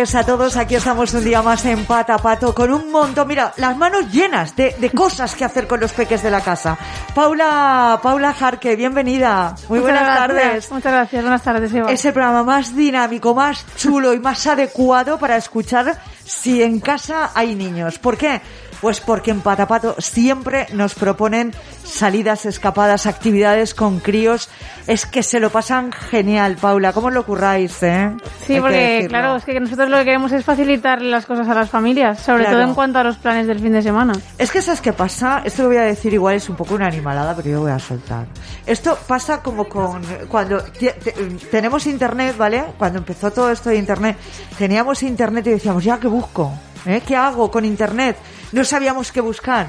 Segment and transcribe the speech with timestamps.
[0.00, 0.56] Tardes a todos.
[0.56, 4.56] Aquí estamos un día más en Pata Pato con un montón, mira, las manos llenas
[4.56, 6.78] de, de cosas que hacer con los peques de la casa.
[7.14, 9.54] Paula, Paula Jarque, bienvenida.
[9.68, 10.26] Muy Muchas buenas gracias.
[10.26, 10.70] tardes.
[10.70, 11.92] Muchas gracias, buenas tardes, Eva.
[11.92, 17.32] Es el programa más dinámico, más chulo y más adecuado para escuchar si en casa
[17.34, 17.98] hay niños.
[17.98, 18.40] ¿Por qué?
[18.80, 21.52] Pues porque en Patapato siempre nos proponen
[21.84, 24.48] salidas, escapadas, actividades con críos.
[24.86, 26.92] Es que se lo pasan genial, Paula.
[26.94, 28.10] ¿Cómo lo curráis, eh?
[28.46, 31.54] Sí, Hay porque claro, es que nosotros lo que queremos es facilitar las cosas a
[31.54, 32.56] las familias, sobre Claro.
[32.58, 34.14] todo en cuanto a los planes del fin de semana.
[34.38, 35.42] Es que ¿sabes qué pasa?
[35.44, 37.72] Esto lo voy a decir igual, es un poco una animalada, pero yo lo voy
[37.72, 38.24] a soltar.
[38.66, 41.12] Esto pasa como con cuando te- te-
[41.50, 42.64] tenemos internet, ¿vale?
[42.78, 44.16] Cuando empezó todo esto de internet,
[44.56, 46.50] teníamos internet y decíamos, ¿ya qué busco?
[46.86, 47.02] ¿Eh?
[47.06, 48.16] ¿Qué hago con internet?
[48.52, 49.68] No sabíamos qué buscar.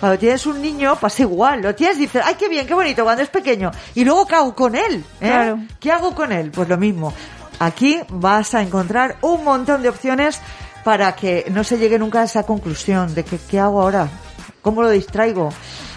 [0.00, 3.02] Cuando tienes un niño pasa igual, lo tienes y dices, ay, qué bien, qué bonito,
[3.02, 3.70] cuando es pequeño.
[3.94, 5.04] Y luego, ¿qué hago con él?
[5.20, 5.26] ¿Eh?
[5.26, 5.58] Claro.
[5.80, 6.50] ¿Qué hago con él?
[6.52, 7.12] Pues lo mismo.
[7.58, 10.40] Aquí vas a encontrar un montón de opciones
[10.84, 14.08] para que no se llegue nunca a esa conclusión de que qué hago ahora,
[14.62, 15.50] cómo lo distraigo.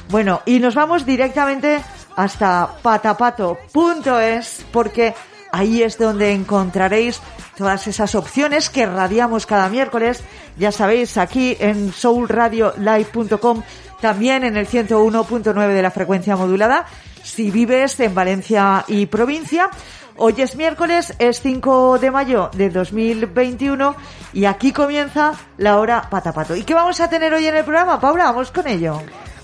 [0.09, 1.79] Bueno, y nos vamos directamente
[2.15, 5.13] hasta patapato.es porque
[5.51, 7.21] ahí es donde encontraréis
[7.57, 10.23] todas esas opciones que radiamos cada miércoles.
[10.57, 13.63] Ya sabéis, aquí en soulradiolive.com,
[13.99, 16.85] también en el 101.9 de la frecuencia modulada.
[17.23, 19.69] Si vives en Valencia y provincia,
[20.17, 23.95] Hoy es miércoles, es 5 de mayo de 2021
[24.33, 26.55] y aquí comienza la hora patapato.
[26.55, 28.25] ¿Y qué vamos a tener hoy en el programa, Paula?
[28.25, 29.01] Vamos con ello.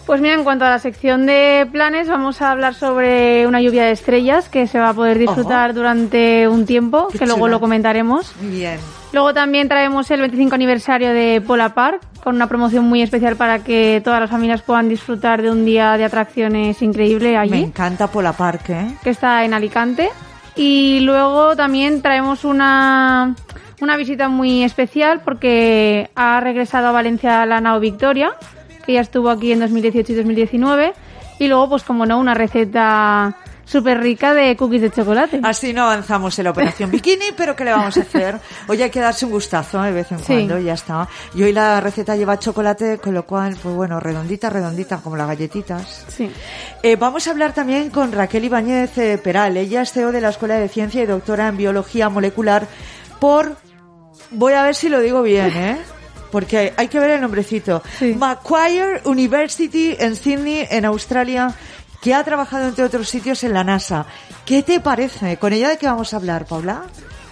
[0.08, 3.84] Pues mira, en cuanto a la sección de planes, vamos a hablar sobre una lluvia
[3.84, 5.80] de estrellas que se va a poder disfrutar Ojo.
[5.80, 8.34] durante un tiempo, Qué que luego lo comentaremos.
[8.40, 8.80] Bien.
[9.12, 13.60] Luego también traemos el 25 aniversario de Pola Park, con una promoción muy especial para
[13.60, 17.64] que todas las familias puedan disfrutar de un día de atracciones increíble Me allí.
[17.64, 18.88] encanta Pola Park, ¿eh?
[19.04, 20.10] que está en Alicante.
[20.56, 23.36] Y luego también traemos una,
[23.82, 28.32] una visita muy especial porque ha regresado a Valencia la Nao Victoria,
[28.88, 30.94] que ya estuvo aquí en 2018 y 2019.
[31.40, 35.42] Y luego, pues como no, una receta súper rica de cookies de chocolate.
[35.44, 38.40] Así no avanzamos en la operación bikini, pero ¿qué le vamos a hacer?
[38.68, 39.88] Hoy hay que darse un gustazo ¿eh?
[39.88, 40.26] de vez en Sí.
[40.28, 41.08] cuando, ya está.
[41.36, 45.28] Y hoy la receta lleva chocolate, con lo cual, pues bueno, redondita, redondita, como las
[45.28, 46.06] galletitas.
[46.08, 46.32] Sí.
[46.82, 49.58] Eh, vamos a hablar también con Raquel Ibáñez eh, Peral.
[49.58, 52.66] Ella es CEO de la Escuela de Ciencia y doctora en Biología Molecular
[53.20, 53.58] por...
[54.32, 55.78] Voy a ver si lo digo bien, ¿eh?
[56.32, 57.82] Porque hay que ver el nombrecito.
[58.00, 58.14] Sí.
[58.14, 61.54] Macquarie University en Sydney, en Australia,
[62.02, 64.06] que ha trabajado entre otros sitios en la NASA.
[64.46, 65.38] ¿Qué te parece?
[65.38, 66.84] ¿Con ella de qué vamos a hablar, Paula?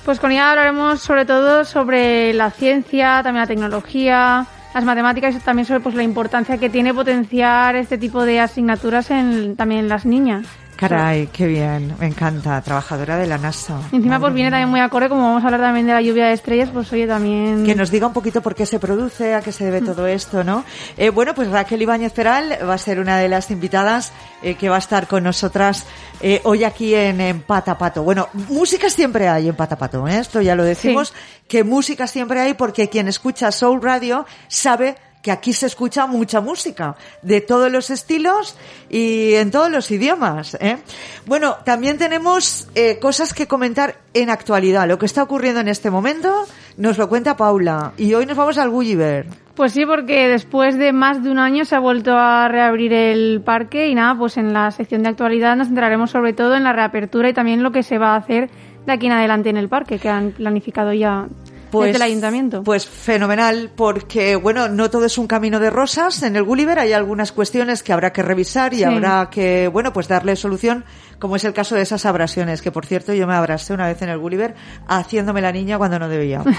[0.06, 5.40] Pues con ella hablaremos sobre todo sobre la ciencia, también la tecnología, las matemáticas y
[5.40, 9.90] también sobre pues la importancia que tiene potenciar este tipo de asignaturas en, también en
[9.90, 10.46] las niñas.
[10.76, 13.80] Caray, qué bien, me encanta, trabajadora de la NASA.
[13.94, 16.28] Y encima pues viene también muy acorde, como vamos a hablar también de la lluvia
[16.28, 17.66] de estrellas, pues oye también...
[17.66, 20.44] Que nos diga un poquito por qué se produce, a qué se debe todo esto,
[20.44, 20.66] ¿no?
[20.98, 24.12] Eh, bueno, pues Raquel Ibáñez Peral va a ser una de las invitadas
[24.44, 25.86] eh, que va a estar con nosotras
[26.22, 28.04] eh, hoy aquí en, en Patapato.
[28.04, 30.20] Bueno, música siempre hay en Patapato, ¿eh?
[30.20, 31.14] esto ya lo decimos,
[31.48, 34.96] que música siempre hay porque quien escucha Soul Radio sabe
[35.26, 38.56] que aquí se escucha mucha música, de todos los estilos
[38.92, 40.56] y en todos los idiomas.
[40.62, 40.78] ¿eh?
[41.26, 44.88] Bueno, también tenemos eh, cosas que comentar en actualidad.
[44.88, 46.46] Lo que está ocurriendo en este momento
[46.78, 47.94] nos lo cuenta Paula.
[47.98, 49.26] Y hoy nos vamos al Gulliver.
[49.56, 53.42] Pues sí, porque después de más de un año se ha vuelto a reabrir el
[53.44, 56.74] parque y nada, pues en la sección de actualidad nos centraremos sobre todo en la
[56.74, 58.52] reapertura y también lo que se va a hacer
[58.86, 61.26] de aquí en adelante en el parque, que han planificado ya
[61.72, 62.64] desde el ayuntamiento.
[62.64, 66.24] Pues fenomenal, porque bueno, no todo es un camino de rosas.
[66.24, 68.84] En el Gulliver hay algunas cuestiones que habrá que revisar y Sí.
[68.84, 70.86] habrá que, bueno, pues darle solución,
[71.20, 74.02] como es el caso de esas abrasiones, que por cierto yo me abrasé una vez
[74.02, 74.56] en el Gulliver
[74.88, 76.44] haciéndome la niña cuando no debía.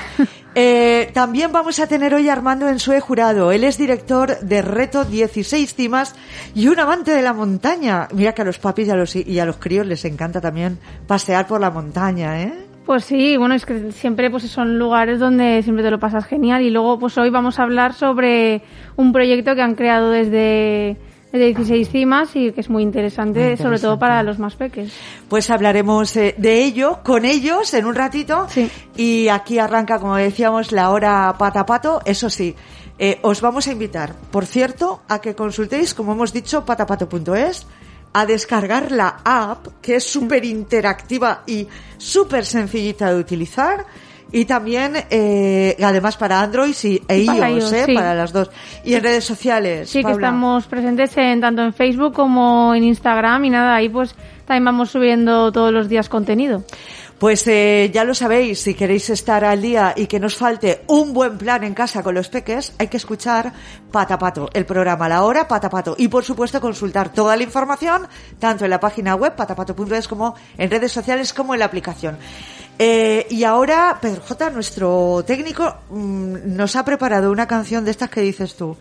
[0.58, 3.52] Eh, también vamos a tener hoy a Armando Ensue Jurado.
[3.52, 6.14] Él es director de Reto 16 Cimas
[6.54, 8.08] y un amante de la montaña.
[8.14, 10.78] Mira que a los papis y a los, y a los críos les encanta también
[11.06, 12.65] pasear por la montaña, ¿eh?
[12.86, 16.62] Pues sí, bueno, es que siempre pues son lugares donde siempre te lo pasas genial
[16.62, 18.62] y luego pues hoy vamos a hablar sobre
[18.94, 20.96] un proyecto que han creado desde,
[21.32, 24.92] desde 16 cimas y que es muy interesante, Muy sobre todo para los más pequeños.
[25.28, 28.46] Pues hablaremos eh, de ello con ellos en un ratito.
[28.48, 28.70] Sí.
[28.96, 32.00] Y aquí arranca, como decíamos, la hora pata pato.
[32.04, 32.54] Eso sí,
[33.00, 37.66] eh, os vamos a invitar, por cierto, a que consultéis, como hemos dicho, patapato.es,
[38.16, 41.68] a descargar la app, que es súper interactiva y
[41.98, 43.84] súper sencillita de utilizar.
[44.32, 47.94] Y también, eh, además para Android y, e para iOS, iOS, eh, sí.
[47.94, 48.50] para las dos.
[48.84, 49.90] Y en redes sociales.
[49.90, 50.16] Sí, que Paula.
[50.16, 54.14] estamos presentes en tanto en Facebook como en Instagram y nada, ahí pues
[54.46, 56.64] también vamos subiendo todos los días contenido.
[57.18, 61.14] Pues eh, ya lo sabéis, si queréis estar al día y que nos falte un
[61.14, 63.54] buen plan en casa con los peques, hay que escuchar
[63.90, 65.94] Patapato, el programa La Hora Patapato.
[65.98, 68.06] Y por supuesto consultar toda la información,
[68.38, 72.18] tanto en la página web patapato.es como en redes sociales como en la aplicación.
[72.78, 78.10] Eh, y ahora Pedro J, nuestro técnico, mm, nos ha preparado una canción de estas
[78.10, 78.76] que dices tú.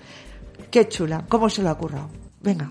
[0.69, 2.09] Qué chula, ¿cómo se lo ha currado?
[2.41, 2.69] Venga.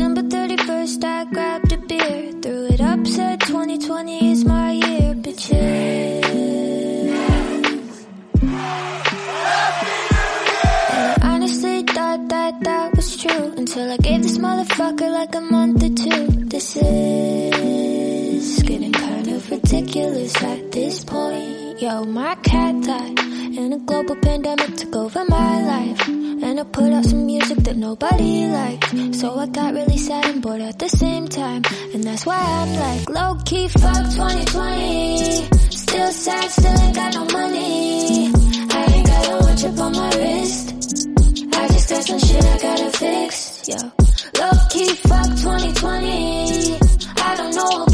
[0.00, 6.24] December 31st, I grabbed a beer, threw it up, said 2020 is my year, bitches.
[8.40, 8.50] And
[10.88, 15.84] I honestly thought that that was true until I gave this motherfucker like a month
[15.84, 16.26] or two.
[16.48, 21.69] This is getting kind of ridiculous at this point.
[21.80, 26.08] Yo, my cat died and a global pandemic took over my life.
[26.08, 29.16] And I put out some music that nobody liked.
[29.16, 31.62] So I got really sad and bored at the same time.
[31.94, 35.48] And that's why I'm like low key fuck 2020.
[35.70, 38.26] Still sad, still ain't got no money.
[38.28, 40.74] I ain't got a watch up on my wrist.
[41.54, 43.68] I just got some shit I gotta fix.
[43.68, 43.76] Yo,
[44.38, 46.78] low key fuck 2020.
[47.22, 47.89] I don't know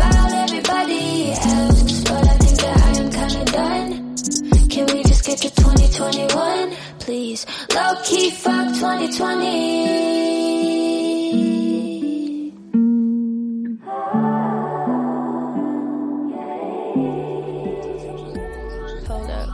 [8.31, 10.17] Fuck 2020.
[19.07, 19.49] Hold up.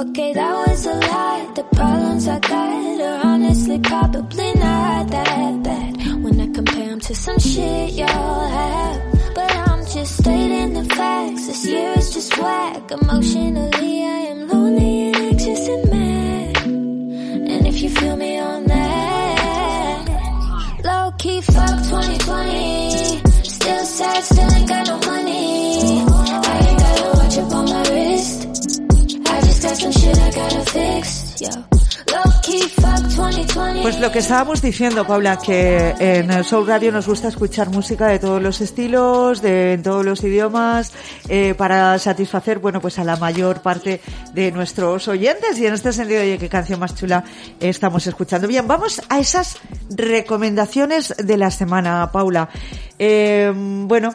[0.00, 1.52] Okay, that was a lie.
[1.54, 7.14] The problems I got are honestly probably not that bad when I compare them to
[7.14, 9.34] some shit y'all have.
[9.34, 11.46] But I'm just stating the facts.
[11.46, 12.90] This year is just whack.
[12.90, 15.85] Emotionally, I am lonely and anxious and
[17.86, 20.06] you feel me on that,
[20.84, 23.22] low key fuck 2020.
[23.44, 26.02] Still sad, still ain't got no money.
[26.02, 28.46] I ain't got a watch up on my wrist.
[29.28, 31.40] I just got some shit I gotta fix.
[31.40, 31.48] Yo,
[33.82, 38.08] Pues lo que estábamos diciendo, Paula, que en el Soul Radio nos gusta escuchar música
[38.08, 40.92] de todos los estilos, de en todos los idiomas,
[41.28, 44.00] eh, para satisfacer, bueno, pues a la mayor parte
[44.34, 45.58] de nuestros oyentes.
[45.58, 47.24] Y en este sentido, oye, qué canción más chula
[47.60, 48.48] estamos escuchando.
[48.48, 49.58] Bien, vamos a esas
[49.90, 52.48] recomendaciones de la semana, Paula.
[52.98, 54.14] Eh, bueno,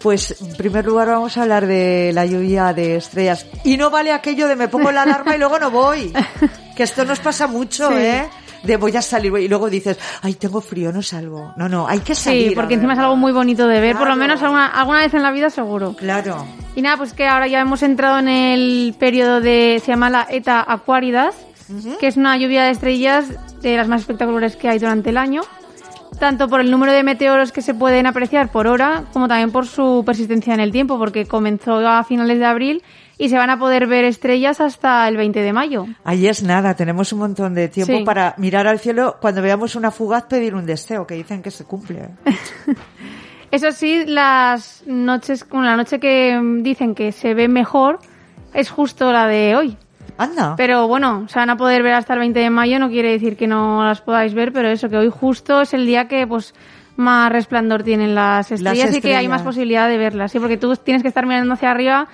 [0.00, 3.46] pues en primer lugar vamos a hablar de la lluvia de estrellas.
[3.64, 6.12] Y no vale aquello de me pongo la alarma y luego no voy.
[6.76, 7.94] Que esto nos pasa mucho, Sí.
[7.98, 8.28] ¿eh?
[8.62, 11.52] De voy a salir y luego dices, ay, tengo frío, no salgo.
[11.56, 12.50] No, no, hay que salir.
[12.50, 15.12] Sí, porque encima es algo muy bonito de ver, por lo menos alguna, alguna vez
[15.14, 15.94] en la vida seguro.
[15.94, 16.46] Claro.
[16.76, 20.26] Y nada, pues que ahora ya hemos entrado en el periodo de, se llama la
[20.30, 21.34] Eta Aquaridas,
[21.98, 23.26] que es una lluvia de estrellas
[23.62, 25.42] de las más espectaculares que hay durante el año,
[26.18, 29.66] tanto por el número de meteoros que se pueden apreciar por hora, como también por
[29.66, 32.82] su persistencia en el tiempo, porque comenzó a finales de abril
[33.18, 35.86] y se van a poder ver estrellas hasta el 20 de mayo.
[36.04, 38.04] Ahí es nada, tenemos un montón de tiempo Sí.
[38.04, 41.64] para mirar al cielo cuando veamos una fugaz pedir un deseo, que dicen que se
[41.64, 42.08] cumple.
[43.50, 47.98] Eso sí, las noches, bueno, la noche que dicen que se ve mejor
[48.54, 49.76] es justo la de hoy.
[50.22, 50.54] Anda.
[50.56, 53.36] Pero bueno, se van a poder ver hasta el 20 de mayo, no quiere decir
[53.36, 56.54] que no las podáis ver, pero eso, que hoy justo es el día que pues
[56.96, 60.38] más resplandor tienen las estrellas y que hay más posibilidad de verlas, ¿sí?
[60.38, 62.08] Porque tú tienes que estar mirando hacia arriba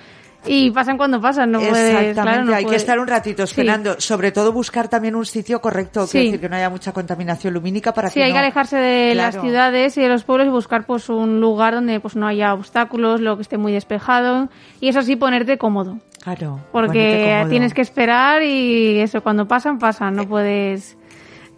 [0.49, 3.51] Y pasan cuando pasan, no puedes, Exactamente, claro, no hay que estar un ratito Sí.
[3.53, 3.97] esperando.
[4.01, 6.19] Sobre todo buscar también un sitio correcto, Sí.
[6.27, 9.15] decir que no haya mucha contaminación lumínica para Sí, que hay no- que alejarse de
[9.17, 12.55] las ciudades y de los pueblos y buscar pues un lugar donde pues no haya
[12.55, 14.49] obstáculos, lo que esté muy despejado
[14.81, 15.99] y eso sí ponerte cómodo,
[16.35, 16.61] Claro.
[16.73, 20.97] porque tienes que esperar y eso cuando pasan pasan, no puedes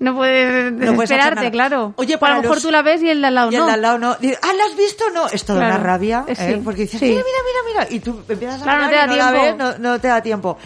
[0.00, 1.92] no puedes No puedes desesperarte, claro.
[1.96, 3.50] Oye, O a para lo mejor los- tú la ves y el de al lado
[3.50, 4.10] Y el de al lado no.
[4.12, 5.04] Ah, ¿la has visto?
[5.12, 5.26] No.
[5.26, 5.74] Es toda Claro.
[5.76, 6.60] una rabia, Eh, ¿eh?
[6.62, 7.06] porque dices, Sí.
[7.06, 7.38] mira, mira,
[7.72, 7.96] mira, mira.
[7.96, 10.56] Y tú empiezas a no te y no la ves, no, no te da tiempo.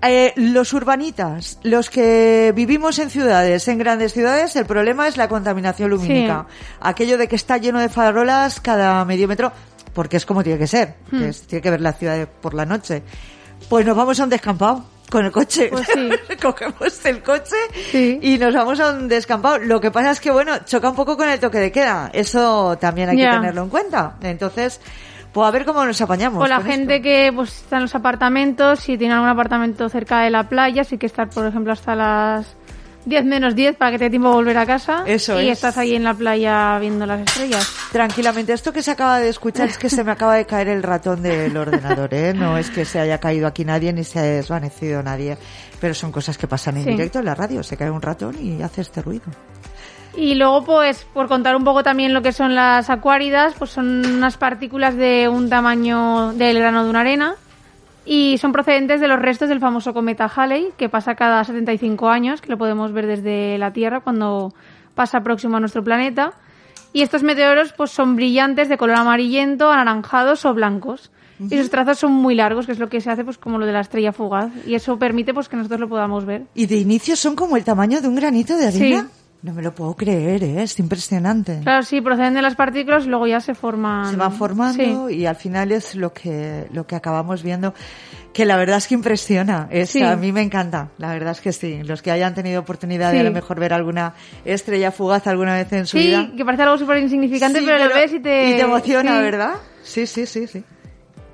[0.00, 5.26] Eh, los urbanitas, los que vivimos en ciudades, en grandes ciudades, el problema es la
[5.28, 6.46] contaminación lumínica.
[6.80, 9.50] Aquello de que está lleno de farolas cada medio metro,
[9.92, 11.18] porque es como tiene que ser, Hmm.
[11.18, 13.02] que es- tiene que ver la ciudad por la noche.
[13.68, 15.68] Pues nos vamos a un descampado con el coche.
[15.70, 16.10] Pues sí.
[16.42, 17.56] Cogemos el coche
[17.90, 18.18] Sí.
[18.22, 19.58] y nos vamos a un descampado.
[19.58, 22.10] Lo que pasa es que, bueno, choca un poco con el toque de queda.
[22.12, 24.16] Eso también hay que tenerlo en cuenta.
[24.22, 24.80] Entonces,
[25.32, 26.42] pues a ver cómo nos apañamos.
[26.42, 27.04] O la gente esto.
[27.04, 30.96] que pues está en los apartamentos, si tiene algún apartamento cerca de la playa, sí
[30.98, 32.56] que estar, por ejemplo, hasta las
[33.08, 35.02] 10 menos 10 para que te dé tiempo a volver a casa.
[35.06, 35.52] Eso y es.
[35.58, 37.66] estás ahí en la playa viendo las estrellas.
[37.92, 40.82] Tranquilamente, esto que se acaba de escuchar es que se me acaba de caer el
[40.82, 42.34] ratón del ordenador, ¿eh?
[42.34, 45.38] No es que se haya caído aquí nadie ni se haya desvanecido nadie,
[45.80, 46.90] pero son cosas que pasan en Sí.
[46.90, 47.62] directo en la radio.
[47.62, 49.24] Se cae un ratón y hace este ruido.
[50.16, 54.04] Y luego, pues, por contar un poco también lo que son las acuáridas, pues son
[54.04, 57.34] unas partículas de un tamaño del grano de una arena
[58.08, 62.40] y son procedentes de los restos del famoso cometa Halley, que pasa cada 75 años,
[62.40, 64.54] que lo podemos ver desde la Tierra cuando
[64.94, 66.32] pasa próximo a nuestro planeta.
[66.94, 71.10] Y estos meteoros, pues, son brillantes de color amarillento, anaranjados o blancos.
[71.38, 73.66] Y sus trazos son muy largos, que es lo que se hace, pues, como lo
[73.66, 74.50] de la estrella fugaz.
[74.66, 76.46] Y eso permite, pues, que nosotros lo podamos ver.
[76.54, 79.02] Y de inicio son como el tamaño de un granito de arena.
[79.02, 79.17] Sí.
[79.40, 80.62] No me lo puedo creer, ¿eh?
[80.64, 81.60] Es impresionante.
[81.62, 84.10] Claro, sí, proceden de las partículas, luego ya se forman.
[84.10, 85.14] se va formando Sí.
[85.14, 87.72] y al final es lo que lo que acabamos viendo
[88.32, 90.02] que la verdad es que impresiona es Sí.
[90.02, 93.18] a mí me encanta la verdad es que sí los que hayan tenido oportunidad de
[93.18, 93.20] Sí.
[93.20, 94.14] a lo mejor ver alguna
[94.44, 97.86] estrella fugaz alguna vez en su Sí, vida que parece algo súper insignificante, Sí, pero,
[97.88, 98.50] lo ves y te...
[98.50, 99.22] y te emociona sí.
[99.22, 100.64] verdad sí sí sí sí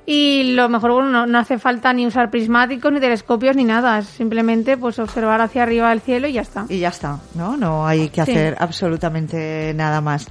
[0.06, 3.99] Y lo mejor, bueno, no, no hace falta ni usar prismáticos, ni telescopios, ni nada.
[4.00, 6.66] Es simplemente pues observar hacia arriba del cielo y ya está.
[6.68, 8.30] y ya está no no hay que Sí.
[8.32, 10.26] hacer absolutamente nada más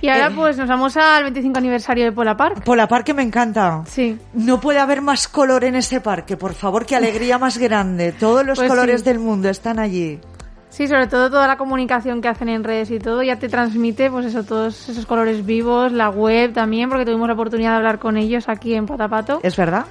[0.00, 0.32] Y ahora Eh.
[0.36, 2.62] pues nos vamos al 25 aniversario de Pola Park.
[2.64, 4.16] Pola Parque me encanta Sí.
[4.34, 8.12] No puede haber más color en ese parque, por favor, qué alegría más grande.
[8.12, 9.06] Todos los Pues colores sí.
[9.06, 10.20] del mundo están allí.
[10.70, 14.10] Sí, sobre todo toda la comunicación que hacen en redes y todo ya te transmite
[14.10, 17.98] pues eso, todos esos colores vivos, la web también, porque tuvimos la oportunidad de hablar
[17.98, 19.40] con ellos aquí en Patapato.
[19.42, 19.86] ¿Es verdad?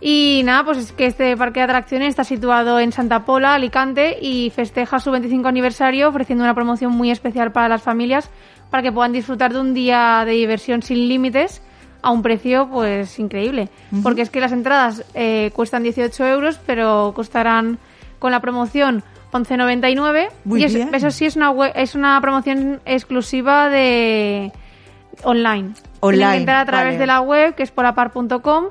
[0.00, 4.18] Y nada, pues es que este parque de atracciones está situado en Santa Pola, Alicante,
[4.20, 8.28] y festeja su 25 aniversario ofreciendo una promoción muy especial para las familias
[8.70, 11.62] para que puedan disfrutar de un día de diversión sin límites
[12.02, 13.70] a un precio pues increíble.
[14.02, 17.78] Porque es que las entradas eh, cuestan 18 euros, pero costarán
[18.18, 19.02] con la promoción
[19.32, 20.28] 11,99.
[20.44, 20.94] Muy y es- bien.
[20.94, 24.52] eso sí es una, web- es una promoción exclusiva de
[25.22, 25.70] online.
[26.00, 26.98] Online, entrar a través vale.
[26.98, 28.66] de la web, que es polapar.com,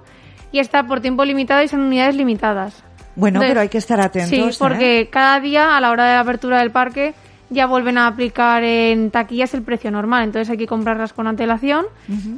[0.51, 2.83] y está por tiempo limitado y son unidades limitadas.
[3.15, 4.29] Bueno, Entonces, pero hay que estar atentos.
[4.29, 4.55] Sí, ¿eh?
[4.59, 7.13] porque cada día a la hora de la apertura del parque
[7.49, 11.85] ya vuelven a aplicar en taquillas el precio normal, entonces hay que comprarlas con antelación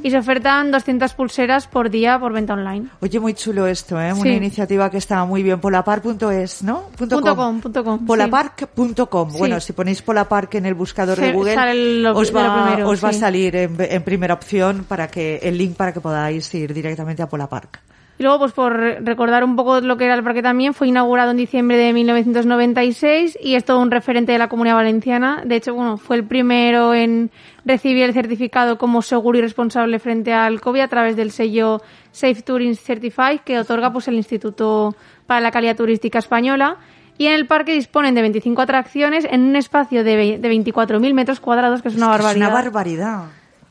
[0.02, 2.88] y se ofertan 200 pulseras por día por venta online.
[3.00, 4.12] Oye, muy chulo esto, ¿eh?
[4.12, 5.60] Una iniciativa que está muy bien.
[5.60, 6.82] Polapar.es, ¿no?
[6.96, 8.04] Punto Punto com, com, sí.
[8.06, 9.30] Polapark.com.
[9.32, 9.38] Sí.
[9.38, 13.02] Bueno, si ponéis Polapark en el buscador Se- de Google, lo- os, va, primero, os
[13.04, 16.72] va a salir en, en primera opción para que el link para que podáis ir
[16.74, 17.80] directamente a Polapark.
[18.18, 21.30] Y luego, pues por recordar un poco lo que era el parque también, fue inaugurado
[21.30, 25.42] en diciembre de 1996 y es todo un referente de la comunidad valenciana.
[25.44, 27.30] De hecho, bueno, fue el primero en
[27.64, 32.42] recibir el certificado como seguro y responsable frente al COVID a través del sello Safe
[32.42, 34.94] Tourism Certified que otorga pues el Instituto
[35.26, 36.76] para la Calidad Turística Española.
[37.18, 41.14] Y en el parque disponen de 25 atracciones en un espacio de, ve- de 24.000
[41.14, 42.46] metros cuadrados, que es una que barbaridad.
[42.48, 43.24] Es una barbaridad.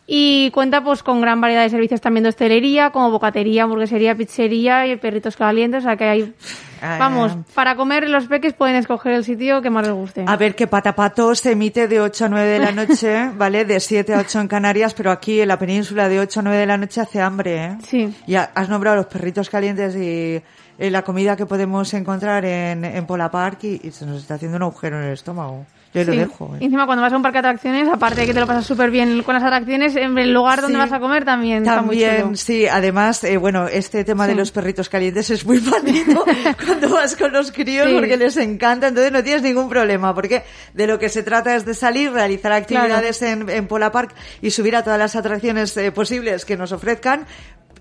[0.10, 4.88] Y cuenta pues con gran variedad de servicios también de hostelería, como bocatería, hamburguesería, pizzería
[4.88, 6.34] y perritos calientes, o sea que hay...
[6.82, 10.24] Ah, Vamos, para comer los peques pueden escoger el sitio que más les guste.
[10.28, 13.66] A ver, que Patapato se emite de 8 a 9 de la noche, ¿vale?
[13.66, 16.58] De 7 a 8 en Canarias, pero aquí en la península de 8 a 9
[16.60, 17.78] de la noche hace hambre, ¿eh?
[17.84, 18.16] Sí.
[18.28, 20.42] Y ha- has nombrado los perritos calientes y
[20.80, 24.36] eh, la comida que podemos encontrar en, en Pola Park y, y se nos está
[24.36, 25.66] haciendo un agujero en el estómago.
[25.98, 26.20] Yo ahí lo Sí.
[26.20, 26.66] dejo, Y ¿eh?
[26.66, 28.89] encima cuando vas a un parque de atracciones, aparte de que te lo pasas súper
[28.92, 30.80] bien con las atracciones, en el lugar donde Sí.
[30.82, 32.08] vas a comer también, está muy chulo.
[32.10, 34.39] También, sí, además, eh, bueno, este tema de Sí.
[34.39, 36.24] los perritos calientes es muy manido
[36.66, 37.94] cuando vas con los críos Sí.
[37.94, 41.66] porque les encanta, entonces no tienes ningún problema, porque de lo que se trata es
[41.66, 45.92] de salir, realizar actividades en, en Pola Park y subir a todas las atracciones eh,
[45.92, 47.25] posibles que nos ofrezcan,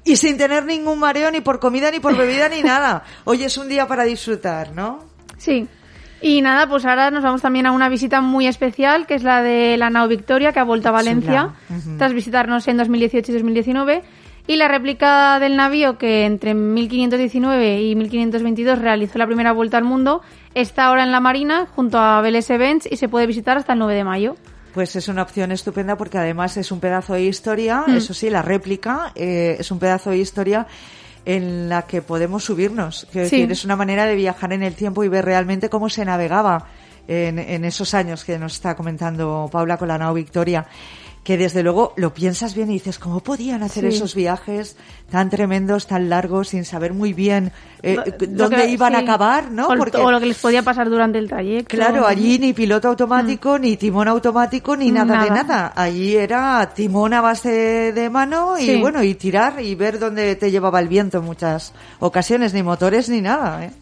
[0.04, 3.02] y sin tener ningún mareo ni por comida ni por bebida ni nada.
[3.24, 5.00] Hoy es un día para disfrutar, ¿no?
[5.36, 5.66] Sí.
[6.26, 9.42] Y nada, pues ahora nos vamos también a una visita muy especial, que es la
[9.42, 11.50] de la Nao Victoria, que ha vuelto a Valencia,
[11.98, 14.02] tras visitarnos en 2018 y 2019.
[14.48, 19.84] Y la réplica del navío, que entre 1519 y 1522 realizó la primera vuelta al
[19.84, 20.20] mundo,
[20.54, 23.78] está ahora en la Marina, junto a Vélez Events, y se puede visitar hasta el
[23.78, 24.34] 9 de mayo.
[24.74, 27.96] Pues es una opción estupenda porque además es un pedazo de historia, Mm.
[27.98, 30.66] eso sí, la réplica eh, es un pedazo de historia
[31.26, 33.06] en la que podemos subirnos.
[33.12, 33.18] Sí.
[33.18, 36.68] decir, es una manera de viajar en el tiempo y ver realmente cómo se navegaba
[37.08, 40.66] en, en esos años que nos está comentando Paula con la nao Victoria.
[41.26, 43.96] Que desde luego lo piensas bien y dices, ¿cómo podían hacer Sí.
[43.96, 44.76] esos viajes
[45.10, 47.50] tan tremendos, tan largos, sin saber muy bien
[47.82, 49.66] eh, Lo dónde que- iban a acabar, ¿no?
[49.66, 51.76] O, Porque- o lo que les podía pasar durante el trayecto.
[51.76, 55.42] Claro, allí ni piloto automático, ni timón automático, ni nada, de Nada.
[55.42, 55.72] nada.
[55.74, 58.80] Allí era timón a base de mano y Sí.
[58.80, 63.08] bueno, y tirar y ver dónde te llevaba el viento en muchas ocasiones, ni motores
[63.08, 63.64] ni nada.
[63.64, 63.72] ¿eh?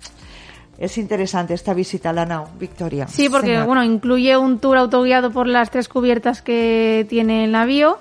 [0.78, 3.06] Es interesante esta visita a la nao, Victoria.
[3.06, 7.98] Sí, porque bueno, incluye un tour autoguiado por las tres cubiertas que tiene el navío,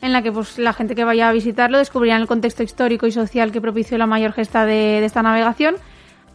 [0.00, 3.12] en la que pues la gente que vaya a visitarlo descubrirá el contexto histórico y
[3.12, 5.76] social que propició la mayor gesta de, de esta navegación.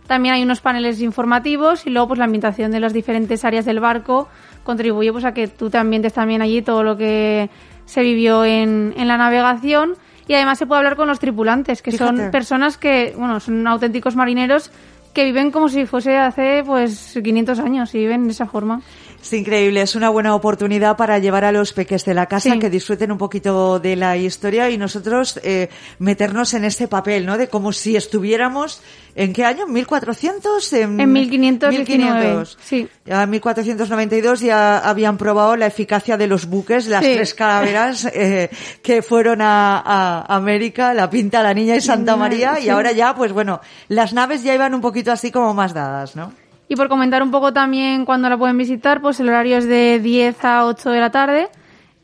[0.08, 3.80] También hay unos paneles informativos y luego pues la ambientación de las diferentes áreas del
[3.80, 4.28] barco
[4.64, 7.50] contribuye pues a que tú te ambientes también allí todo lo que
[7.86, 9.96] se vivió en, en la navegación
[10.28, 12.18] y además se puede hablar con los tripulantes, que Fíjate.
[12.18, 14.70] son personas que, bueno, son auténticos marineros
[15.14, 18.82] que viven como si fuese hace pues 500 años y viven de esa forma.
[19.22, 22.60] Es increíble, es una buena oportunidad para llevar a los peques de la casa Sí.
[22.60, 27.38] que disfruten un poquito de la historia y nosotros eh, meternos en ese papel, ¿no?
[27.38, 28.82] De como si estuviéramos,
[29.16, 29.68] ¿en qué año?
[29.68, 30.74] ¿1400?
[30.74, 32.58] En 1519, 1500.
[32.62, 32.88] sí.
[33.06, 37.14] Ya en 1492 ya habían probado la eficacia de los buques, las Sí.
[37.16, 38.50] tres calaveras eh,
[38.82, 43.14] que fueron a, a América, la Pinta, la Niña y Santa María, y ahora ya,
[43.16, 43.60] pues bueno,
[43.90, 46.32] las naves ya iban un poquito así como más dadas, ¿no?
[46.70, 50.00] Y por comentar un poco también cuando la pueden visitar, pues el horario es de
[50.00, 51.50] 10 a 8 de la tarde.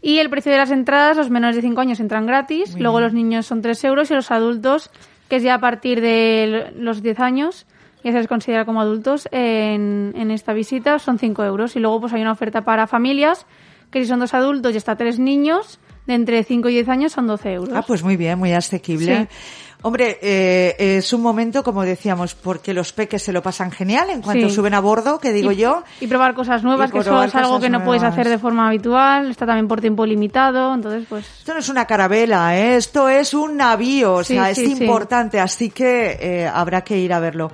[0.01, 3.13] Y el precio de las entradas, los menores de 5 años entran gratis, luego los
[3.13, 4.89] niños son 3 euros y los adultos,
[5.29, 7.67] que es ya a partir de los 10 años,
[8.03, 11.75] ya se les considera como adultos en, en esta visita, son 5 euros.
[11.75, 13.45] Y luego pues hay una oferta para familias,
[13.91, 17.11] que si son dos adultos y hasta tres niños, de entre 5 y 10 años
[17.11, 17.75] son 12 euros.
[17.75, 19.27] Ah, pues muy bien, muy asequible.
[19.29, 19.35] Sí.
[19.81, 24.21] Hombre, eh, es un momento, como decíamos, porque los peques se lo pasan genial en
[24.21, 24.55] cuanto Sí.
[24.55, 25.83] suben a bordo, que digo y, yo.
[26.01, 29.29] Y probar cosas nuevas, que eso es algo que no puedes hacer de forma habitual,
[29.29, 31.25] está también por tiempo limitado, entonces pues...
[31.39, 32.77] Esto no es una carabela, ¿eh?
[32.77, 36.97] esto es un navío, o Sí, sea, es sí, importante, así que eh, habrá que
[36.97, 37.51] ir a verlo.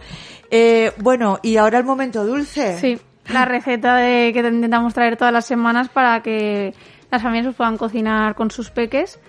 [0.50, 2.78] Eh, bueno, y ahora el momento dulce.
[2.80, 3.00] Sí,
[3.32, 6.74] la receta de, que te intentamos traer todas las semanas para que
[7.12, 9.20] las familias pues, puedan cocinar con sus peques.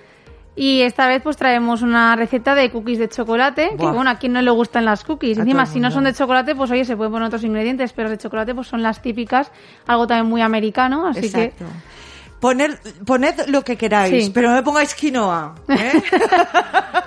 [0.54, 3.78] Y esta vez pues traemos una receta de cookies de chocolate, Buah.
[3.90, 5.38] que bueno, a quien no le gustan las cookies.
[5.38, 8.10] A Encima, si no son de chocolate, pues oye, se pueden poner otros ingredientes, pero
[8.10, 9.50] de chocolate pues son las típicas,
[9.86, 11.64] algo también muy americano, así Exacto.
[12.38, 14.30] Poner, poned lo que queráis, Sí.
[14.34, 15.54] pero no me pongáis quinoa.
[15.68, 16.02] ¿eh?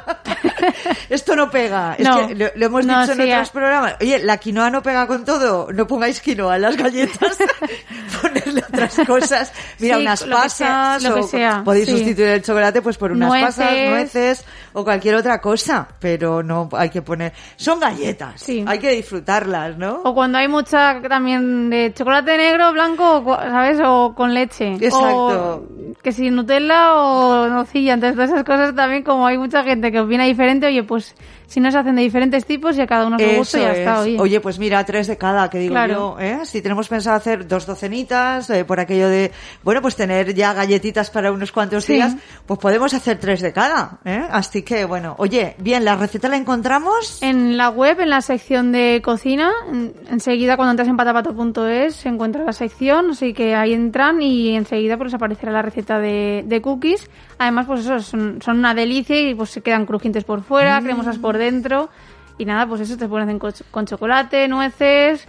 [1.10, 1.96] Esto no pega.
[1.98, 2.28] Es No.
[2.28, 3.96] que lo, lo hemos No, dicho en sí, otros programas.
[4.02, 5.72] Oye, la quinoa no pega con todo.
[5.72, 7.38] No pongáis quinoa en las galletas.
[8.22, 9.54] Ponerle otras cosas.
[9.80, 11.04] Mira, Sí, unas sea, pasas.
[11.04, 11.92] lo que o sea, podéis sí.
[11.98, 13.56] sustituir el chocolate pues por unas Nueces.
[13.56, 15.88] pasas, nueces o cualquier otra cosa.
[16.00, 17.34] Pero no hay que poner.
[17.56, 18.42] Son galletas.
[18.42, 18.64] Sí.
[18.68, 20.02] Hay que disfrutarlas, ¿no?
[20.04, 23.80] O cuando hay mucha también de chocolate negro, blanco, o ¿sabes?
[23.84, 24.74] O con leche.
[24.80, 25.66] Exacto.
[25.96, 27.94] O que si Nutella o nocilla.
[27.94, 31.16] Entonces, todas esas cosas también, como hay mucha gente que opina diferente, oye, pues
[31.48, 33.74] si no se hacen de diferentes tipos y a cada uno su gusto, Eso ya
[33.74, 34.20] está, es.
[34.20, 34.40] oye.
[34.40, 35.94] pues mira, tres de cada, que digo Claro.
[35.94, 36.40] yo, ¿eh?
[36.46, 39.32] Si tenemos pensado hacer dos docenitas, eh, por aquello de,
[39.64, 41.94] bueno, pues tener ya galletitas para unos cuantos Sí.
[41.94, 44.24] días, pues podemos hacer tres de cada, ¿eh?
[44.32, 47.22] Así que, bueno, oye, bien, la receta la encontramos.
[47.22, 52.10] En la web, en la sección de cocina, en- enseguida cuando entras en patapato.es se
[52.10, 56.62] encuentra la sección, así que ahí entran y enseguida pues aparecerá la receta de, de
[56.62, 57.10] cookies.
[57.38, 61.18] Además, pues eso, son, son una delicia y pues se quedan crujientes por fuera, cremosas
[61.18, 61.90] por dentro.
[62.38, 65.26] Y nada, pues eso te ponen con, con chocolate, nueces,